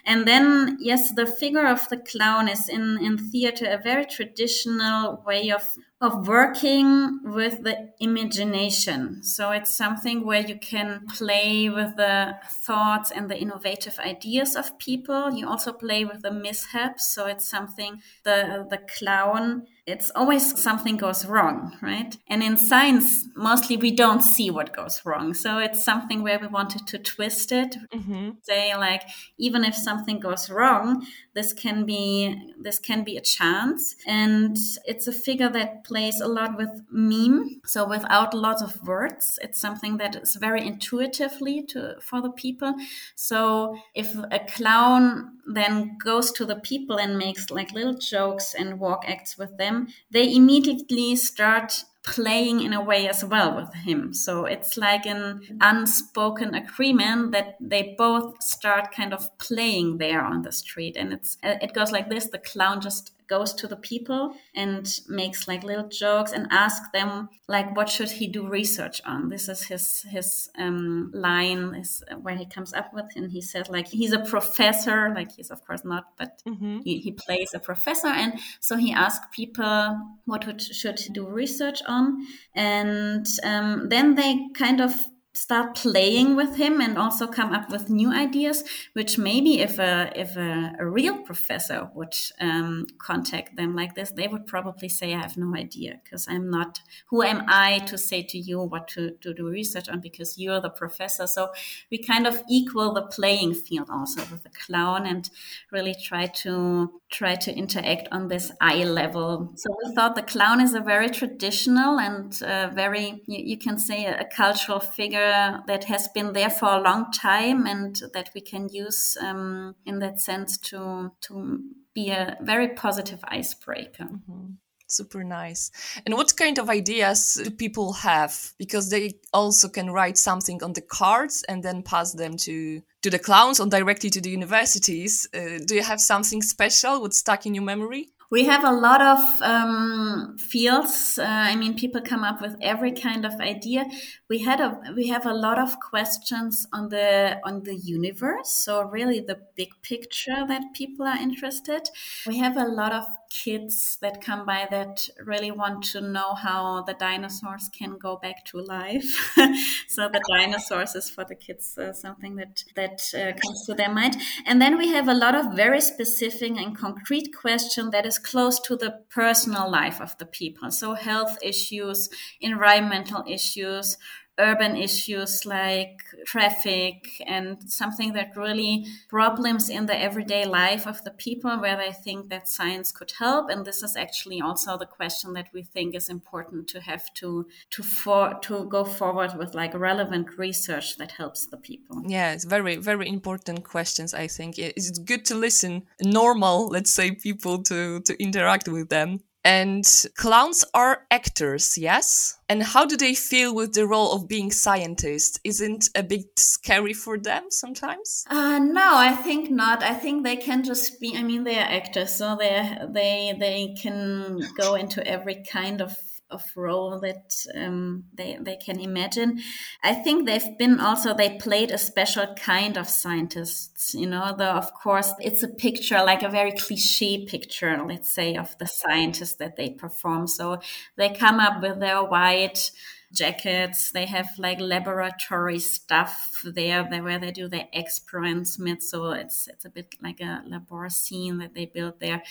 And 0.06 0.28
then, 0.28 0.78
yes, 0.80 1.12
the 1.14 1.26
figure 1.26 1.68
of 1.68 1.88
the 1.90 1.98
clown 1.98 2.48
is 2.48 2.70
in 2.70 2.98
in 3.02 3.18
theater 3.18 3.66
a 3.66 3.82
very 3.82 4.06
traditional 4.06 5.24
way 5.26 5.50
of 5.50 5.64
of 6.00 6.28
working 6.28 7.20
with 7.24 7.64
the 7.64 7.90
imagination. 8.00 9.24
So 9.24 9.50
it's 9.52 9.76
something 9.76 10.24
where 10.26 10.42
you 10.42 10.60
can 10.60 11.02
play 11.08 11.70
with 11.70 11.96
the 11.96 12.36
thoughts 12.66 13.10
and 13.10 13.30
the 13.32 13.40
innovative 13.40 13.98
ideas 13.98 14.56
of 14.56 14.78
people. 14.78 15.34
You 15.34 15.50
also 15.50 15.74
play 15.74 16.06
with 16.06 16.22
the 16.22 16.32
mishaps. 16.32 17.12
So 17.14 17.26
it's 17.26 17.50
something 17.50 18.02
the 18.24 18.68
the 18.70 18.80
clown 18.98 19.66
it's 19.88 20.12
always 20.16 20.62
something 20.62 20.98
goes 20.98 21.26
wrong, 21.26 21.78
right? 21.82 22.18
And 22.28 22.44
in 22.44 22.58
science, 22.58 23.26
mostly 23.38 23.78
we 23.78 23.92
don't 23.92 24.22
see 24.22 24.52
what 24.52 24.76
goes 24.76 25.02
wrong. 25.06 25.34
So 25.34 25.60
it's 25.60 25.84
something 25.84 26.24
where 26.24 26.38
we 26.38 26.48
wanted 26.48 26.86
to 26.88 27.00
twist 27.00 27.54
it, 27.54 27.78
mm-hmm. 27.94 28.32
say 28.42 28.76
like, 28.76 29.04
even 29.38 29.64
if 29.64 29.74
something 29.76 30.20
goes 30.20 30.50
wrong, 30.50 31.08
this 31.34 31.54
can 31.54 31.86
be 31.86 32.54
this 32.60 32.80
can 32.80 33.06
be 33.06 33.16
a 33.16 33.22
chance. 33.22 33.96
And 34.06 34.58
it's 34.84 35.08
a 35.08 35.14
figure 35.14 35.50
that 35.50 35.86
plays 35.86 36.20
a 36.20 36.28
lot 36.28 36.58
with 36.58 36.82
meme, 36.92 37.62
so 37.66 37.88
without 37.88 38.34
lots 38.34 38.62
of 38.62 38.86
words. 38.86 39.40
It's 39.42 39.60
something 39.60 39.98
that 39.98 40.18
is 40.18 40.36
very 40.36 40.68
intuitively 40.68 41.64
to 41.68 41.96
for 42.02 42.22
the 42.22 42.32
people. 42.32 42.74
So 43.16 43.78
if 43.96 44.14
a 44.32 44.40
clown 44.40 45.38
then 45.48 45.98
goes 46.04 46.32
to 46.34 46.46
the 46.46 46.58
people 46.58 47.00
and 47.00 47.18
makes 47.18 47.50
like 47.50 47.72
little 47.72 47.94
jokes 47.94 48.54
and 48.54 48.82
walk 48.82 49.06
acts 49.08 49.38
with 49.38 49.58
them 49.58 49.77
they 50.12 50.34
immediately 50.34 51.16
start 51.16 51.84
playing 52.04 52.62
in 52.62 52.72
a 52.72 52.82
way 52.82 53.08
as 53.08 53.24
well 53.24 53.56
with 53.56 53.74
him. 53.74 54.14
So 54.14 54.46
it's 54.46 54.78
like 54.78 55.06
an 55.06 55.58
unspoken 55.60 56.56
agreement 56.56 57.34
that 57.34 57.58
they 57.60 57.96
both 57.98 58.42
start 58.42 58.94
kind 58.94 59.14
of 59.14 59.38
playing 59.40 59.98
there 59.98 60.22
on 60.22 60.44
the 60.44 60.52
street. 60.52 60.96
And 60.96 61.12
it's 61.12 61.38
it 61.44 61.74
goes 61.74 61.92
like 61.92 62.10
this: 62.10 62.30
the 62.30 62.40
clown 62.40 62.82
just 62.82 63.12
goes 63.28 63.54
to 63.54 63.68
the 63.68 63.76
people 63.76 64.34
and 64.56 65.00
makes 65.08 65.48
like 65.48 65.64
little 65.64 65.88
jokes 65.88 66.32
and 66.32 66.48
asks 66.52 66.88
them 66.94 67.30
like 67.48 67.76
what 67.76 67.90
should 67.90 68.12
he 68.12 68.28
do 68.28 68.48
research 68.48 69.02
on 69.06 69.30
this 69.30 69.50
is 69.50 69.64
his 69.64 70.06
his 70.10 70.50
um, 70.58 71.12
line 71.14 71.76
is 71.76 72.04
where 72.22 72.36
he 72.36 72.46
comes 72.46 72.74
up 72.74 72.94
with 72.94 73.06
and 73.16 73.32
he 73.32 73.42
says 73.42 73.70
like 73.70 73.88
he's 73.88 74.14
a 74.14 74.20
professor 74.20 75.14
like 75.14 75.32
he's 75.32 75.52
of 75.52 75.66
course 75.66 75.84
not 75.84 76.06
but 76.18 76.42
mm-hmm. 76.48 76.80
he, 76.80 77.00
he 77.00 77.12
plays 77.12 77.54
a 77.54 77.60
professor 77.60 78.08
and 78.08 78.40
so 78.60 78.78
he 78.78 78.92
asks 78.92 79.26
people 79.32 80.00
what 80.26 80.46
would, 80.46 80.62
should 80.62 81.00
he 81.00 81.10
do 81.10 81.28
research 81.28 81.82
on 81.88 82.26
and 82.54 83.28
um, 83.44 83.90
then 83.90 84.16
they 84.16 84.48
kind 84.54 84.82
of 84.82 85.08
start 85.38 85.76
playing 85.76 86.36
with 86.36 86.56
him 86.56 86.82
and 86.82 86.98
also 86.98 87.28
come 87.28 87.54
up 87.54 87.70
with 87.70 87.90
new 87.90 88.12
ideas 88.12 88.64
which 88.94 89.18
maybe 89.18 89.60
if 89.60 89.80
a 89.80 90.12
if 90.16 90.36
a, 90.36 90.74
a 90.80 90.86
real 90.86 91.18
professor 91.30 91.90
would 91.94 92.16
um, 92.40 92.86
contact 92.98 93.56
them 93.56 93.76
like 93.76 93.96
this 93.96 94.12
they 94.12 94.28
would 94.28 94.46
probably 94.48 94.90
say 94.90 95.14
i 95.14 95.20
have 95.20 95.38
no 95.38 95.56
idea 95.56 96.00
because 96.04 96.28
i'm 96.28 96.50
not 96.50 96.82
who 97.10 97.22
am 97.22 97.44
i 97.48 97.80
to 97.80 97.98
say 97.98 98.22
to 98.24 98.38
you 98.38 98.60
what 98.62 98.88
to, 98.88 99.12
to 99.22 99.34
do 99.34 99.48
research 99.48 99.90
on 99.90 100.00
because 100.00 100.38
you're 100.38 100.62
the 100.62 100.70
professor? 100.70 101.28
So 101.28 101.52
we 101.92 101.98
kind 101.98 102.28
of 102.28 102.42
equal 102.50 102.94
the 102.94 103.04
playing 103.04 103.54
field 103.54 103.90
also 103.90 104.22
with 104.32 104.44
the 104.44 104.50
clown 104.50 105.06
and 105.06 105.30
really 105.72 105.96
try 105.96 106.28
to 106.44 106.92
try 107.10 107.36
to 107.36 107.56
interact 107.56 108.08
on 108.12 108.28
this 108.28 108.52
eye 108.62 108.84
level. 108.84 109.52
So 109.56 109.76
we 109.84 109.94
thought 109.94 110.16
the 110.16 110.22
clown 110.22 110.60
is 110.62 110.74
a 110.74 110.82
very 110.82 111.10
traditional 111.10 112.00
and 112.00 112.42
uh, 112.44 112.70
very 112.74 113.22
you, 113.26 113.40
you, 113.52 113.58
can 113.58 113.78
say 113.78 114.06
a, 114.06 114.22
a 114.22 114.26
cultural 114.26 114.80
figure 114.80 115.27
that 115.68 115.86
has 115.86 116.08
been 116.10 116.34
there 116.34 116.50
for 116.50 116.68
a 116.68 116.82
long 116.82 117.12
time 117.12 117.66
and 117.66 118.02
that 118.14 118.30
we 118.34 118.42
can 118.42 118.70
use 118.70 119.18
um, 119.22 119.76
in 119.86 120.00
that 120.00 120.20
sense 120.20 120.58
to 120.58 121.12
to 121.22 121.60
be 121.94 122.10
a 122.10 122.38
very 122.42 122.70
positive 122.70 123.20
icebreaker. 123.24 124.06
Mm-hmm. 124.06 124.54
Super 124.90 125.24
nice. 125.24 125.70
And 126.06 126.16
what 126.16 126.38
kind 126.38 126.58
of 126.60 126.70
ideas 126.70 127.40
do 127.44 127.52
people 127.52 127.92
have? 127.92 128.54
Because 128.58 128.90
they 128.90 129.20
also 129.34 129.68
can 129.68 129.92
write 129.92 130.18
something 130.18 130.64
on 130.64 130.74
the 130.74 130.82
cards 130.82 131.44
and 131.50 131.62
then 131.62 131.84
pass 131.84 132.14
them 132.14 132.38
to 132.38 132.82
to 133.02 133.10
the 133.10 133.20
clowns 133.20 133.60
or 133.60 133.68
directly 133.68 134.10
to 134.10 134.22
the 134.22 134.30
universities. 134.30 135.28
Uh, 135.34 135.60
do 135.66 135.76
you 135.76 135.84
have 135.84 136.00
something 136.00 136.42
special 136.42 137.02
what 137.02 137.14
stuck 137.14 137.46
in 137.46 137.54
your 137.54 137.66
memory? 137.66 138.08
We 138.30 138.46
have 138.46 138.66
a 138.66 138.72
lot 138.72 139.02
of 139.02 139.42
um, 139.42 140.38
fields. 140.38 141.18
Uh, 141.18 141.26
I 141.26 141.56
mean, 141.56 141.76
people 141.76 142.02
come 142.02 142.24
up 142.24 142.42
with 142.42 142.56
every 142.62 142.92
kind 142.92 143.26
of 143.26 143.40
idea. 143.40 143.86
We 144.30 144.40
had 144.40 144.60
a 144.60 144.80
we 144.96 145.08
have 145.08 145.26
a 145.26 145.34
lot 145.34 145.58
of 145.60 145.80
questions 145.80 146.68
on 146.74 146.90
the 146.90 147.40
on 147.46 147.64
the 147.64 147.76
universe. 147.76 148.50
So 148.50 148.82
really, 148.84 149.22
the 149.22 149.40
big 149.56 149.70
picture 149.82 150.46
that 150.48 150.74
people 150.74 151.06
are 151.06 151.18
interested. 151.18 151.90
We 152.26 152.40
have 152.40 152.58
a 152.58 152.66
lot 152.66 152.92
of 152.92 153.06
kids 153.30 153.98
that 154.02 154.22
come 154.22 154.46
by 154.46 154.68
that 154.72 155.08
really 155.26 155.52
want 155.52 155.84
to 155.84 156.02
know 156.02 156.34
how 156.34 156.84
the 156.84 156.94
dinosaurs 156.94 157.70
can 157.78 157.98
go 157.98 158.18
back 158.18 158.46
to 158.46 158.60
life. 158.60 159.34
so 159.88 160.08
the 160.08 160.22
dinosaurs 160.38 160.96
is 160.96 161.10
for 161.10 161.26
the 161.26 161.36
kids 161.36 161.78
uh, 161.78 161.94
something 161.94 162.36
that 162.36 162.64
that 162.76 163.02
uh, 163.14 163.32
comes 163.40 163.66
to 163.66 163.74
their 163.74 163.94
mind. 163.94 164.18
And 164.46 164.62
then 164.62 164.78
we 164.78 164.90
have 164.90 165.08
a 165.08 165.14
lot 165.14 165.36
of 165.36 165.56
very 165.56 165.82
specific 165.82 166.58
and 166.58 166.78
concrete 166.78 167.36
question 167.36 167.90
that 167.92 168.06
is 168.06 168.17
close 168.20 168.60
to 168.62 168.76
the 168.76 169.02
personal 169.10 169.70
life 169.70 170.02
of 170.02 170.18
the 170.18 170.26
people. 170.26 170.72
So 170.72 170.94
health 170.94 171.38
issues, 171.42 172.10
environmental 172.42 173.24
issues, 173.28 173.98
urban 174.40 174.76
issues 174.76 175.46
like 175.46 176.02
traffic 176.26 177.22
and 177.26 177.58
something 177.72 178.14
that 178.14 178.38
really 178.38 178.86
problems 179.10 179.70
in 179.70 179.88
the 179.88 180.00
everyday 180.00 180.46
life 180.46 180.86
of 180.86 181.04
the 181.04 181.12
people 181.12 181.60
where 181.60 181.78
they 181.78 181.92
think 181.92 182.30
that 182.30 182.48
science 182.48 182.92
could 182.92 183.12
help. 183.20 183.50
And 183.50 183.66
this 183.66 183.82
is 183.82 183.96
actually 183.96 184.42
also 184.42 184.78
the 184.78 184.86
question 184.86 185.34
that 185.34 185.50
we 185.54 185.64
think 185.64 185.96
is 185.96 186.10
important 186.10 186.68
to 186.70 186.82
have 186.82 187.14
to 187.16 187.48
to 187.72 187.84
for 187.84 188.36
to 188.42 188.66
go 188.66 188.84
forward 188.84 189.34
with 189.38 189.56
like 189.56 189.74
relevant 189.74 190.38
research 190.38 190.98
that 190.98 191.12
helps 191.12 191.48
the 191.48 191.58
people. 191.58 192.02
Yeah, 192.06 192.34
it's 192.34 192.46
very 192.46 192.76
very 192.78 193.08
important 193.08 193.64
questions. 193.64 194.14
I 194.14 194.28
think 194.28 194.60
it's 194.60 195.00
good 195.00 195.26
to 195.26 195.36
listen 195.36 195.84
normal, 196.02 196.68
let's 196.68 196.92
say, 196.92 197.12
people 197.12 197.64
to 197.64 198.02
to 198.02 198.22
interact 198.22 198.68
with 198.68 198.90
them. 198.90 199.22
And 199.48 199.88
clowns 200.16 200.66
are 200.74 201.06
actors, 201.10 201.78
yes? 201.78 202.38
And 202.50 202.62
how 202.62 202.86
do 202.86 202.98
they 202.98 203.16
feel 203.16 203.56
with 203.56 203.72
the 203.74 203.88
role 203.88 204.12
of 204.12 204.28
being 204.28 204.52
scientists? 204.52 205.40
Isn't 205.46 205.90
a 205.96 206.04
bit 206.04 206.38
scary 206.38 206.92
for 206.92 207.18
them 207.18 207.46
sometimes? 207.50 208.26
Uh, 208.30 208.60
no, 208.60 208.98
I 208.98 209.16
think 209.16 209.50
not. 209.50 209.84
I 209.84 209.94
think 209.94 210.26
they 210.26 210.36
can 210.36 210.66
just 210.66 211.00
be. 211.00 211.16
I 211.16 211.24
mean, 211.24 211.46
they 211.46 211.58
are 211.58 211.72
actors, 211.80 212.18
so 212.18 212.36
they 212.38 212.78
they 212.90 213.38
they 213.40 213.74
can 213.82 214.42
go 214.58 214.76
into 214.76 215.00
every 215.08 215.46
kind 215.50 215.82
of 215.82 215.96
of 216.30 216.44
role 216.56 217.00
that 217.00 217.34
um, 217.56 218.04
they 218.14 218.38
they 218.42 218.56
can 218.58 218.80
imagine. 218.80 219.40
I 219.84 219.94
think 219.94 220.26
they've 220.26 220.58
been 220.58 220.80
also 220.80 221.14
they 221.14 221.38
played 221.38 221.72
a 221.72 221.78
special 221.78 222.34
kind 222.36 222.78
of 222.78 222.90
scientists. 222.90 223.94
You 223.94 224.08
know, 224.08 224.36
though 224.38 224.52
of 224.52 224.74
course 224.74 225.14
it's 225.20 225.44
a 225.44 225.48
picture 225.48 226.04
like 226.04 226.24
a 226.24 226.30
very 226.30 226.52
cliche 226.52 227.26
picture, 227.26 227.82
let's 227.88 228.12
say, 228.12 228.36
of 228.36 228.58
the 228.58 228.68
scientists 228.68 229.36
that 229.36 229.56
they 229.56 229.70
perform. 229.70 230.28
So 230.28 230.60
they 230.96 231.10
come 231.14 231.40
up 231.40 231.62
with 231.62 231.80
their 231.80 232.04
white 232.04 232.72
jackets. 233.12 233.92
They 233.92 234.06
have 234.06 234.30
like 234.38 234.60
laboratory 234.60 235.60
stuff 235.60 236.42
there, 236.44 236.88
there 236.90 237.04
where 237.04 237.20
they 237.20 237.32
do 237.32 237.48
their 237.48 237.68
experiments. 237.74 238.92
So 238.92 239.12
it's 239.12 239.48
it's 239.48 239.66
a 239.66 239.70
bit 239.70 239.96
like 240.02 240.20
a 240.22 240.44
labor 240.46 240.90
scene 240.90 241.38
that 241.40 241.54
they 241.54 241.66
build 241.66 242.00
there, 242.00 242.24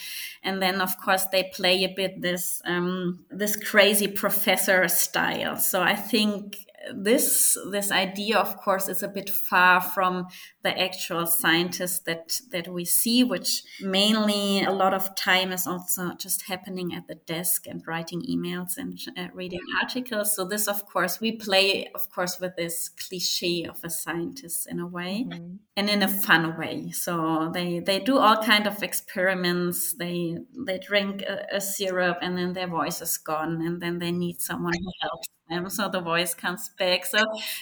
and 0.43 0.61
then 0.61 0.81
of 0.81 0.99
course 1.01 1.27
they 1.27 1.51
play 1.55 1.85
a 1.85 1.93
bit 1.95 2.21
this 2.21 2.61
um, 2.65 3.25
this 3.31 3.57
crazy 3.57 4.09
professor 4.09 4.89
style. 4.89 5.57
So 5.57 5.83
I 5.83 5.95
think 5.95 6.66
this 6.95 7.57
this 7.71 7.91
idea, 7.91 8.39
of 8.39 8.57
course, 8.57 8.89
is 8.89 9.03
a 9.03 9.09
bit 9.09 9.31
far 9.31 9.81
from 9.81 10.27
the 10.63 10.79
actual 10.79 11.27
scientists 11.27 12.01
that 12.01 12.41
that 12.51 12.69
we 12.69 12.85
see, 12.85 13.25
which 13.25 13.63
mainly 13.81 14.63
a 14.63 14.73
lot 14.73 14.95
of 14.95 15.15
time 15.15 15.53
is 15.53 15.67
also 15.67 16.13
just 16.15 16.49
happening 16.49 16.95
at 16.95 17.09
the 17.09 17.15
desk 17.15 17.67
and 17.67 17.83
writing 17.87 18.23
emails 18.23 18.77
and 18.77 18.99
uh, 19.17 19.29
reading 19.35 19.61
articles. 19.83 20.35
So 20.35 20.45
this, 20.45 20.67
of 20.69 20.87
course, 20.87 21.21
we 21.21 21.33
play, 21.33 21.89
of 21.95 22.11
course, 22.11 22.41
with 22.41 22.57
this 22.57 22.89
cliche 22.89 23.65
of 23.65 23.83
a 23.85 23.91
scientist 23.91 24.67
in 24.69 24.81
a 24.81 24.87
way, 24.87 25.27
mm-hmm. 25.29 25.57
and 25.77 25.91
in 25.91 26.03
a 26.03 26.09
fun 26.09 26.57
way. 26.59 26.91
So 26.91 27.51
they 27.53 27.81
they 27.81 28.01
do 28.01 28.19
all 28.19 28.43
kind 28.43 28.67
of 28.67 28.83
experiments. 28.83 29.95
They 29.95 30.39
they 30.67 30.79
drink 30.79 31.23
a, 31.23 31.57
a 31.57 31.61
syrup 31.61 32.19
and 32.23 32.37
then 32.37 32.53
their 32.53 32.69
voice 32.69 33.01
is 33.01 33.19
gone, 33.19 33.63
and 33.67 33.81
then 33.81 33.99
they 33.99 34.13
need 34.13 34.41
someone 34.41 34.75
who 34.75 34.93
helps 35.01 35.29
them 35.49 35.69
so 35.71 35.89
the 35.89 36.01
voice 36.01 36.35
comes 36.35 36.71
back 36.79 37.05
so 37.05 37.19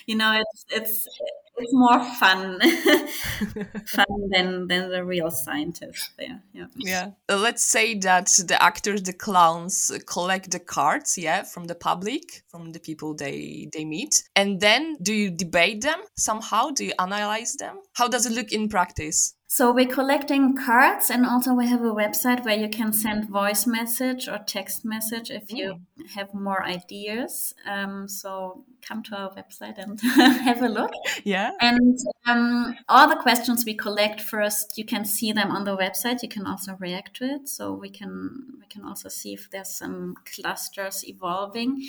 you 0.07 0.17
know 0.17 0.41
it's 0.41 0.67
it's 0.71 1.09
it's 1.57 1.73
more 1.73 2.05
fun 2.17 2.61
fun 3.87 4.31
than 4.31 4.67
than 4.67 4.91
the 4.91 5.05
real 5.05 5.31
scientist 5.31 6.11
there. 6.19 6.43
Yeah. 6.53 6.67
Yeah. 6.77 7.11
Uh, 7.29 7.37
let's 7.37 7.63
say 7.63 7.95
that 8.01 8.27
the 8.49 8.61
actors 8.61 9.03
the 9.03 9.13
clowns 9.13 9.93
collect 10.07 10.51
the 10.51 10.59
cards 10.59 11.17
yeah 11.17 11.43
from 11.43 11.65
the 11.65 11.75
public 11.75 12.43
from 12.49 12.73
the 12.73 12.81
people 12.81 13.15
they 13.15 13.69
they 13.73 13.85
meet. 13.85 14.25
And 14.35 14.61
then 14.61 14.97
do 15.03 15.15
you 15.15 15.31
debate 15.31 15.83
them? 15.83 16.01
Somehow 16.17 16.71
do 16.71 16.85
you 16.85 16.93
analyze 16.99 17.55
them? 17.55 17.79
How 17.95 18.09
does 18.09 18.27
it 18.27 18.33
look 18.33 18.53
in 18.53 18.69
practice 18.69 19.35
so 19.55 19.71
we're 19.71 19.87
collecting 19.87 20.57
cards 20.57 21.11
and 21.11 21.25
also 21.25 21.55
we 21.55 21.69
have 21.69 21.81
a 21.83 21.95
website 21.95 22.45
where 22.45 22.57
you 22.57 22.69
can 22.69 22.93
send 22.93 23.29
voice 23.29 23.69
message 23.69 24.27
or 24.27 24.39
text 24.39 24.85
message 24.85 25.31
if 25.31 25.53
you 25.53 25.75
mm. 25.75 26.09
have 26.17 26.35
more 26.35 26.65
ideas. 26.65 27.55
Um, 27.65 28.09
so 28.09 28.65
come 28.87 29.03
to 29.05 29.17
our 29.17 29.31
website 29.31 29.79
and 29.79 30.01
have 30.45 30.63
a 30.63 30.69
look. 30.69 30.93
Yeah. 31.25 31.51
And 31.61 31.99
um, 32.27 32.77
all 32.89 33.09
the 33.09 33.17
questions 33.17 33.65
we 33.65 33.75
collect 33.75 34.21
first, 34.21 34.77
you 34.77 34.85
can 34.85 35.05
see 35.05 35.33
them 35.33 35.51
on 35.51 35.65
the 35.65 35.77
website. 35.77 36.23
You 36.23 36.29
can 36.29 36.47
also 36.47 36.77
react 36.79 37.17
to 37.17 37.25
it. 37.25 37.49
So 37.49 37.73
we 37.73 37.91
can 37.91 38.59
we 38.59 38.67
can 38.67 38.85
also 38.85 39.09
see 39.09 39.33
if 39.35 39.51
there's 39.51 39.71
some 39.71 40.17
clusters 40.25 41.05
evolving. 41.07 41.83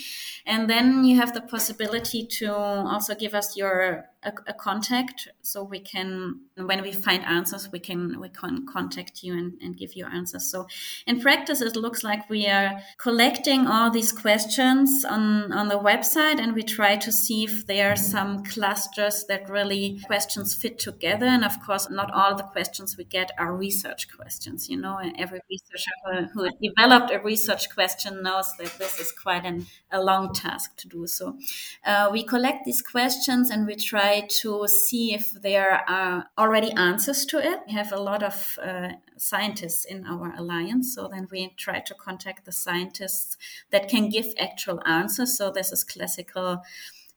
And 0.45 0.69
then 0.69 1.03
you 1.03 1.17
have 1.17 1.33
the 1.33 1.41
possibility 1.41 2.25
to 2.39 2.53
also 2.53 3.15
give 3.15 3.33
us 3.33 3.57
your 3.57 4.05
a, 4.25 4.33
a, 4.47 4.53
contact 4.53 5.27
so 5.41 5.63
we 5.63 5.79
can 5.79 6.39
when 6.55 6.81
we 6.81 6.91
find 6.91 7.23
answers 7.25 7.71
we 7.71 7.79
can 7.79 8.19
we 8.19 8.29
can 8.29 8.65
contact 8.65 9.23
you 9.23 9.33
and, 9.37 9.53
and 9.61 9.77
give 9.77 9.93
you 9.93 10.05
answers 10.05 10.49
so 10.49 10.67
in 11.05 11.21
practice 11.21 11.61
it 11.61 11.75
looks 11.75 12.03
like 12.03 12.27
we 12.29 12.47
are 12.47 12.81
collecting 12.97 13.67
all 13.67 13.91
these 13.91 14.11
questions 14.11 15.05
on 15.05 15.51
on 15.51 15.67
the 15.67 15.77
website 15.77 16.39
and 16.39 16.55
we 16.55 16.63
try 16.63 16.84
to 16.93 17.11
see 17.11 17.43
if 17.43 17.65
there 17.65 17.91
are 17.91 17.95
some 17.95 18.43
clusters 18.43 19.25
that 19.27 19.49
really 19.49 19.99
questions 20.05 20.53
fit 20.53 20.77
together 20.77 21.25
and 21.25 21.43
of 21.43 21.59
course 21.65 21.89
not 21.89 22.11
all 22.11 22.35
the 22.35 22.43
questions 22.43 22.95
we 22.97 23.03
get 23.03 23.31
are 23.39 23.55
research 23.55 24.07
questions 24.15 24.69
you 24.69 24.77
know 24.77 24.99
every 25.17 25.41
researcher 25.49 26.29
who, 26.33 26.45
who 26.45 26.49
developed 26.61 27.11
a 27.11 27.19
research 27.19 27.73
question 27.73 28.21
knows 28.21 28.53
that 28.59 28.71
this 28.77 28.99
is 28.99 29.11
quite 29.11 29.45
an, 29.45 29.65
a 29.91 29.99
long 29.99 30.31
task 30.31 30.75
to 30.77 30.87
do 30.87 31.07
so 31.07 31.37
uh, 31.85 32.07
we 32.11 32.23
collect 32.23 32.65
these 32.65 32.83
questions 32.83 33.49
and 33.49 33.65
we 33.65 33.75
try 33.75 33.95
try 33.95 34.27
to 34.27 34.67
see 34.67 35.13
if 35.13 35.31
there 35.41 35.81
are 35.87 36.25
already 36.37 36.71
answers 36.71 37.25
to 37.25 37.37
it. 37.37 37.59
We 37.67 37.73
have 37.73 37.91
a 37.91 37.99
lot 37.99 38.23
of 38.23 38.59
uh, 38.61 38.89
scientists 39.17 39.85
in 39.85 40.05
our 40.05 40.33
alliance, 40.37 40.93
so 40.93 41.07
then 41.07 41.27
we 41.31 41.53
try 41.57 41.79
to 41.79 41.93
contact 41.93 42.45
the 42.45 42.51
scientists 42.51 43.37
that 43.71 43.87
can 43.89 44.09
give 44.09 44.27
actual 44.37 44.81
answers. 44.85 45.37
So 45.37 45.51
this 45.51 45.71
is 45.71 45.83
classical 45.83 46.61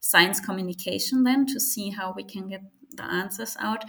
science 0.00 0.40
communication 0.40 1.24
then 1.24 1.46
to 1.46 1.60
see 1.60 1.90
how 1.90 2.12
we 2.16 2.24
can 2.24 2.48
get 2.48 2.62
the 2.98 3.04
answers 3.04 3.56
out. 3.58 3.84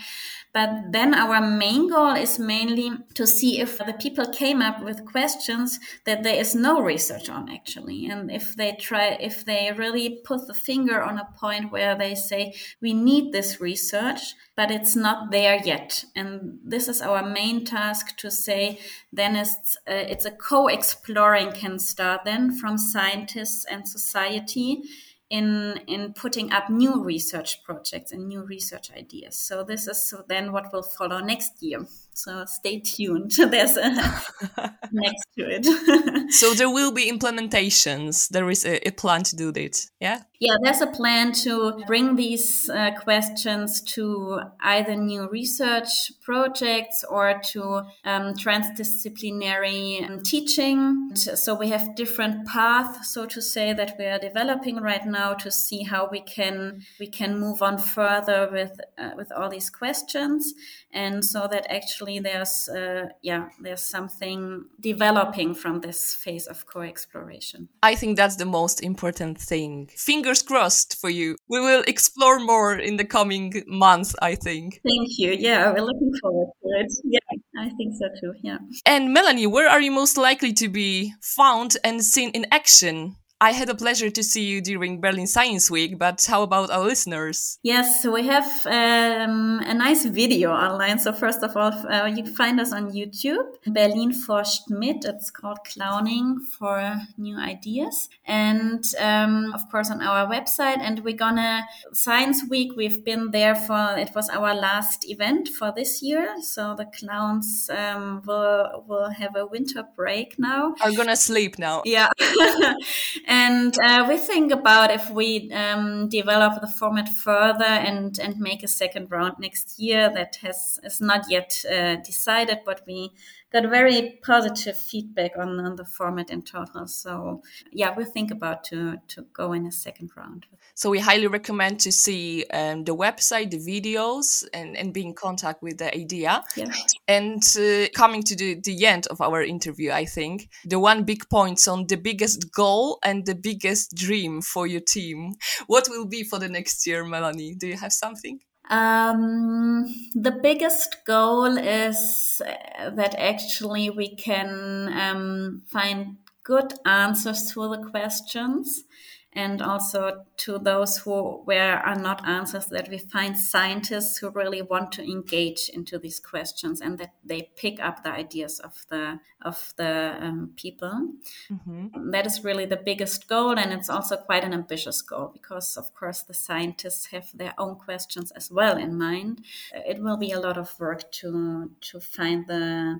But 0.53 0.91
then 0.91 1.13
our 1.13 1.41
main 1.41 1.89
goal 1.89 2.15
is 2.15 2.39
mainly 2.39 2.91
to 3.15 3.27
see 3.27 3.59
if 3.59 3.77
the 3.77 3.93
people 3.93 4.25
came 4.27 4.61
up 4.61 4.81
with 4.83 5.05
questions 5.05 5.79
that 6.05 6.23
there 6.23 6.39
is 6.39 6.55
no 6.55 6.81
research 6.81 7.29
on 7.29 7.49
actually. 7.49 8.07
And 8.07 8.31
if 8.31 8.55
they 8.55 8.73
try, 8.79 9.17
if 9.19 9.45
they 9.45 9.71
really 9.75 10.21
put 10.23 10.47
the 10.47 10.53
finger 10.53 11.01
on 11.01 11.17
a 11.17 11.29
point 11.37 11.71
where 11.71 11.95
they 11.95 12.15
say, 12.15 12.53
we 12.81 12.93
need 12.93 13.31
this 13.31 13.59
research, 13.61 14.33
but 14.55 14.71
it's 14.71 14.95
not 14.95 15.31
there 15.31 15.59
yet. 15.63 16.05
And 16.15 16.59
this 16.63 16.87
is 16.87 17.01
our 17.01 17.23
main 17.23 17.65
task 17.65 18.17
to 18.17 18.31
say, 18.31 18.79
then 19.11 19.35
it's, 19.35 19.77
uh, 19.87 19.93
it's 19.93 20.25
a 20.25 20.31
co-exploring 20.31 21.51
can 21.51 21.79
start 21.79 22.21
then 22.25 22.51
from 22.51 22.77
scientists 22.77 23.65
and 23.69 23.87
society 23.87 24.83
in 25.29 25.79
in 25.87 26.13
putting 26.13 26.51
up 26.51 26.69
new 26.69 27.03
research 27.03 27.63
projects 27.63 28.11
and 28.11 28.27
new 28.27 28.43
research 28.43 28.91
ideas. 28.91 29.35
So 29.35 29.63
this 29.63 29.87
is 29.87 30.13
then 30.27 30.51
what 30.51 30.73
will 30.73 30.83
follow 30.83 31.19
next 31.19 31.61
year. 31.61 31.85
So 32.23 32.43
stay 32.45 32.81
tuned. 32.81 33.31
There's 33.37 33.77
a 33.77 33.89
next 34.91 35.25
to 35.37 35.45
it. 35.47 36.31
so 36.33 36.53
there 36.53 36.69
will 36.69 36.91
be 36.91 37.09
implementations. 37.09 38.27
There 38.27 38.49
is 38.49 38.65
a, 38.65 38.85
a, 38.87 38.91
plan 38.91 39.23
to 39.23 39.35
do 39.37 39.53
that. 39.53 39.85
Yeah. 40.01 40.23
Yeah, 40.41 40.55
there's 40.63 40.81
a 40.81 40.87
plan 40.87 41.31
to 41.43 41.81
bring 41.85 42.15
these 42.15 42.69
uh, 42.69 42.91
questions 42.91 43.81
to 43.93 44.39
either 44.61 44.95
new 44.95 45.29
research 45.29 45.89
projects 46.21 47.03
or 47.09 47.41
to 47.51 47.83
um, 48.05 48.33
transdisciplinary 48.35 50.09
um, 50.09 50.21
teaching. 50.21 51.11
So 51.15 51.55
we 51.55 51.69
have 51.69 51.95
different 51.95 52.47
paths, 52.47 53.13
so 53.13 53.25
to 53.25 53.41
say, 53.41 53.73
that 53.73 53.95
we 53.99 54.05
are 54.05 54.19
developing 54.19 54.77
right 54.77 55.05
now 55.05 55.33
to 55.35 55.51
see 55.51 55.83
how 55.83 56.07
we 56.09 56.21
can 56.21 56.81
we 56.99 57.07
can 57.07 57.37
move 57.37 57.61
on 57.61 57.77
further 57.77 58.49
with 58.49 58.79
uh, 58.97 59.11
with 59.17 59.33
all 59.33 59.49
these 59.49 59.69
questions, 59.69 60.53
and 60.91 61.23
so 61.23 61.47
that 61.47 61.65
actually 61.69 62.19
there's 62.19 62.67
uh, 62.69 63.07
yeah 63.21 63.49
there's 63.61 63.81
something 63.81 64.65
developing 64.79 65.53
from 65.53 65.81
this 65.81 66.13
phase 66.13 66.47
of 66.47 66.65
co-exploration. 66.65 67.69
I 67.83 67.95
think 67.95 68.17
that's 68.17 68.35
the 68.35 68.45
most 68.45 68.81
important 68.81 69.39
thing. 69.39 69.89
Fingers 69.95 70.41
crossed 70.41 70.99
for 70.99 71.09
you. 71.09 71.35
We 71.47 71.59
will 71.59 71.83
explore 71.87 72.39
more 72.39 72.75
in 72.75 72.97
the 72.97 73.05
coming 73.05 73.63
months, 73.67 74.15
I 74.21 74.35
think. 74.35 74.81
Thank 74.83 75.09
you. 75.17 75.31
Yeah, 75.31 75.71
we're 75.71 75.81
looking 75.81 76.11
forward 76.21 76.49
to 76.61 76.69
it. 76.79 76.91
Yeah, 77.03 77.19
I 77.57 77.69
think 77.69 77.93
so 77.95 78.07
too. 78.19 78.33
Yeah. 78.43 78.57
And 78.85 79.13
Melanie, 79.13 79.47
where 79.47 79.69
are 79.69 79.81
you 79.81 79.91
most 79.91 80.17
likely 80.17 80.53
to 80.53 80.69
be 80.69 81.13
found 81.21 81.77
and 81.83 82.03
seen 82.03 82.29
in 82.31 82.45
action? 82.51 83.15
I 83.41 83.53
had 83.53 83.69
a 83.69 83.75
pleasure 83.75 84.09
to 84.09 84.21
see 84.21 84.43
you 84.43 84.59
during 84.59 84.99
Berlin 84.99 85.25
Science 85.25 85.71
Week, 85.71 85.97
but 85.97 86.25
how 86.27 86.43
about 86.43 86.69
our 86.71 86.83
listeners? 86.83 87.57
Yes, 87.63 88.05
we 88.05 88.27
have 88.27 88.65
um, 88.65 89.61
a 89.65 89.73
nice 89.73 90.03
video 90.05 90.51
online. 90.51 90.99
So 90.99 91.13
first 91.13 91.41
of 91.41 91.55
all, 91.55 91.71
uh, 91.89 92.07
you 92.07 92.23
can 92.23 92.35
find 92.35 92.59
us 92.59 92.73
on 92.73 92.91
YouTube, 92.91 93.45
Berlin 93.65 94.11
forscht 94.11 94.69
mit. 94.69 95.05
It's 95.05 95.31
called 95.31 95.59
Clowning 95.63 96.39
for 96.57 96.99
New 97.17 97.37
Ideas, 97.39 98.09
and 98.25 98.83
um, 98.99 99.53
of 99.53 99.61
course 99.71 99.89
on 99.89 100.01
our 100.01 100.27
website. 100.27 100.79
And 100.79 100.99
we're 101.05 101.15
gonna 101.15 101.65
Science 101.93 102.43
Week. 102.49 102.73
We've 102.75 103.05
been 103.05 103.31
there 103.31 103.55
for 103.55 103.95
it 103.97 104.11
was 104.13 104.27
our 104.27 104.53
last 104.53 105.09
event 105.09 105.47
for 105.47 105.71
this 105.73 106.01
year. 106.01 106.35
So 106.41 106.75
the 106.75 106.87
clowns 106.87 107.69
um, 107.69 108.21
will 108.25 108.83
will 108.85 109.11
have 109.11 109.37
a 109.37 109.45
winter 109.45 109.85
break 109.95 110.37
now. 110.37 110.75
Are 110.81 110.91
gonna 110.91 111.15
sleep 111.15 111.57
now. 111.57 111.83
Yeah. 111.85 112.09
and 113.29 113.77
uh, 113.85 114.05
we 114.09 114.17
think 114.17 114.51
about 114.51 114.89
if 114.89 115.11
we 115.11 115.51
um, 115.53 116.09
develop 116.09 116.61
the 116.61 116.67
format 116.67 117.07
further 117.07 117.63
and 117.63 118.17
and 118.19 118.39
make 118.39 118.63
a 118.63 118.67
second 118.67 119.11
round 119.11 119.35
next 119.39 119.77
year. 119.79 120.09
That 120.11 120.37
has 120.41 120.79
is 120.83 120.99
not 120.99 121.29
yet 121.29 121.63
uh, 121.71 121.97
decided, 121.97 122.61
but 122.65 122.81
we 122.87 123.11
got 123.51 123.63
very 123.69 124.19
positive 124.23 124.77
feedback 124.77 125.31
on, 125.37 125.59
on 125.59 125.75
the 125.75 125.85
format 125.85 126.29
in 126.29 126.41
total. 126.41 126.87
So 126.87 127.41
yeah, 127.71 127.95
we 127.95 128.05
think 128.05 128.31
about 128.31 128.63
to 128.65 128.97
to 129.07 129.25
go 129.33 129.53
in 129.53 129.65
a 129.65 129.71
second 129.71 130.11
round. 130.15 130.45
So 130.75 130.89
we 130.89 130.99
highly 130.99 131.27
recommend 131.27 131.79
to 131.81 131.91
see 131.91 132.45
um, 132.53 132.85
the 132.85 132.95
website, 132.95 133.51
the 133.51 133.57
videos, 133.57 134.47
and, 134.53 134.77
and 134.77 134.93
be 134.93 135.03
in 135.03 135.13
contact 135.13 135.61
with 135.61 135.77
the 135.77 135.93
idea. 135.93 136.41
Yeah. 136.55 136.71
And 137.07 137.43
uh, 137.59 137.89
coming 137.93 138.23
to 138.23 138.35
the, 138.35 138.61
the 138.63 138.85
end 138.85 139.07
of 139.07 139.19
our 139.19 139.43
interview, 139.43 139.91
I 139.91 140.05
think 140.05 140.49
the 140.63 140.79
one 140.79 141.03
big 141.03 141.27
points 141.29 141.67
on 141.67 141.87
the 141.87 141.97
biggest 141.97 142.53
goal 142.53 142.99
and 143.03 143.25
the 143.25 143.35
biggest 143.35 143.95
dream 143.95 144.41
for 144.41 144.67
your 144.67 144.81
team. 144.81 145.33
What 145.67 145.89
will 145.89 146.05
be 146.05 146.23
for 146.23 146.39
the 146.39 146.47
next 146.47 146.87
year, 146.87 147.03
Melanie? 147.03 147.55
Do 147.55 147.67
you 147.67 147.75
have 147.75 147.91
something? 147.91 148.39
Um, 148.69 149.85
the 150.13 150.31
biggest 150.31 150.97
goal 151.05 151.57
is 151.57 152.41
uh, 152.45 152.91
that 152.91 153.15
actually 153.17 153.89
we 153.89 154.15
can 154.15 154.93
um, 154.93 155.63
find 155.67 156.17
good 156.43 156.73
answers 156.85 157.51
to 157.53 157.67
the 157.69 157.89
questions 157.89 158.83
and 159.33 159.61
also 159.61 160.25
to 160.37 160.57
those 160.57 160.97
who 160.97 161.41
where 161.45 161.77
are 161.77 161.95
not 161.95 162.27
answers 162.27 162.65
that 162.67 162.89
we 162.89 162.97
find 162.97 163.37
scientists 163.37 164.17
who 164.17 164.29
really 164.31 164.61
want 164.61 164.91
to 164.91 165.03
engage 165.03 165.69
into 165.71 165.99
these 165.99 166.19
questions 166.19 166.81
and 166.81 166.97
that 166.97 167.13
they 167.23 167.51
pick 167.55 167.79
up 167.79 168.03
the 168.03 168.09
ideas 168.09 168.59
of 168.59 168.85
the 168.89 169.19
of 169.43 169.73
the 169.77 170.17
um, 170.19 170.51
people 170.55 171.11
mm-hmm. 171.51 172.09
that 172.09 172.25
is 172.25 172.43
really 172.43 172.65
the 172.65 172.81
biggest 172.83 173.29
goal 173.29 173.57
and 173.57 173.71
it's 173.71 173.89
also 173.89 174.17
quite 174.17 174.43
an 174.43 174.53
ambitious 174.53 175.01
goal 175.03 175.29
because 175.31 175.77
of 175.77 175.93
course 175.93 176.23
the 176.23 176.33
scientists 176.33 177.07
have 177.07 177.29
their 177.35 177.53
own 177.59 177.75
questions 177.75 178.31
as 178.31 178.49
well 178.51 178.77
in 178.77 178.97
mind 178.97 179.43
it 179.73 180.01
will 180.01 180.17
be 180.17 180.31
a 180.31 180.39
lot 180.39 180.57
of 180.57 180.77
work 180.79 181.11
to 181.11 181.69
to 181.81 181.99
find 181.99 182.47
the 182.47 182.99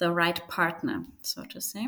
the 0.00 0.10
right 0.10 0.46
partner 0.48 1.04
so 1.22 1.44
to 1.44 1.60
say. 1.60 1.86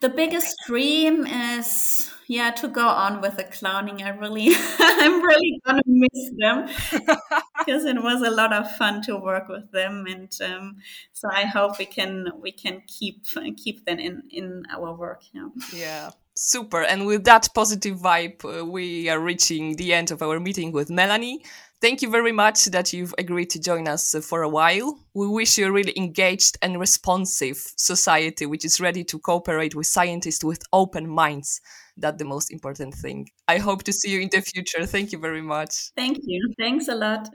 The 0.00 0.08
biggest 0.08 0.54
dream 0.66 1.26
is 1.26 2.10
yeah 2.28 2.50
to 2.52 2.68
go 2.68 2.86
on 2.86 3.20
with 3.20 3.36
the 3.36 3.44
clowning. 3.44 4.02
I 4.02 4.10
really 4.10 4.50
i'm 4.78 5.22
really 5.22 5.60
gonna 5.64 5.82
miss 5.86 6.30
them 6.38 6.68
because 7.58 7.84
it 7.84 8.02
was 8.02 8.22
a 8.22 8.30
lot 8.30 8.52
of 8.52 8.70
fun 8.76 9.02
to 9.02 9.16
work 9.16 9.48
with 9.48 9.70
them. 9.72 10.06
And 10.06 10.32
um, 10.44 10.76
so 11.12 11.28
i 11.32 11.44
hope 11.44 11.78
we 11.78 11.86
can 11.86 12.28
we 12.40 12.52
can 12.52 12.82
keep 12.86 13.24
keep 13.56 13.84
them 13.84 13.98
in 13.98 14.22
in 14.30 14.64
our 14.74 14.94
work 14.94 15.22
yeah. 15.32 15.48
Yeah 15.72 16.10
super. 16.38 16.82
And 16.82 17.04
with 17.04 17.24
that 17.24 17.48
positive 17.54 17.98
vibe 17.98 18.44
uh, 18.44 18.64
we 18.64 19.08
are 19.08 19.18
reaching 19.18 19.74
the 19.76 19.92
end 19.92 20.12
of 20.12 20.22
our 20.22 20.38
meeting 20.38 20.70
with 20.70 20.88
melanie 20.88 21.42
Thank 21.80 22.02
you 22.02 22.10
very 22.10 22.32
much 22.32 22.64
that 22.66 22.92
you've 22.92 23.14
agreed 23.18 23.50
to 23.50 23.60
join 23.60 23.86
us 23.86 24.12
uh, 24.12 24.20
for 24.20 24.42
a 24.42 24.48
while. 24.48 24.98
We 25.14 25.28
wish 25.28 25.58
you 25.58 25.68
a 25.68 25.72
really 25.72 25.96
engaged 25.96 26.58
and 26.60 26.80
responsive 26.80 27.56
society, 27.76 28.46
which 28.46 28.64
is 28.64 28.80
ready 28.80 29.04
to 29.04 29.18
cooperate 29.20 29.76
with 29.76 29.86
scientists 29.86 30.42
with 30.42 30.60
open 30.72 31.08
minds. 31.08 31.60
That's 31.96 32.18
the 32.18 32.24
most 32.24 32.50
important 32.50 32.94
thing. 32.94 33.28
I 33.46 33.58
hope 33.58 33.84
to 33.84 33.92
see 33.92 34.10
you 34.10 34.20
in 34.20 34.28
the 34.32 34.40
future. 34.40 34.86
Thank 34.86 35.12
you 35.12 35.18
very 35.18 35.42
much. 35.42 35.90
Thank 35.96 36.18
you. 36.22 36.52
Thanks 36.58 36.88
a 36.88 36.96
lot. 36.96 37.28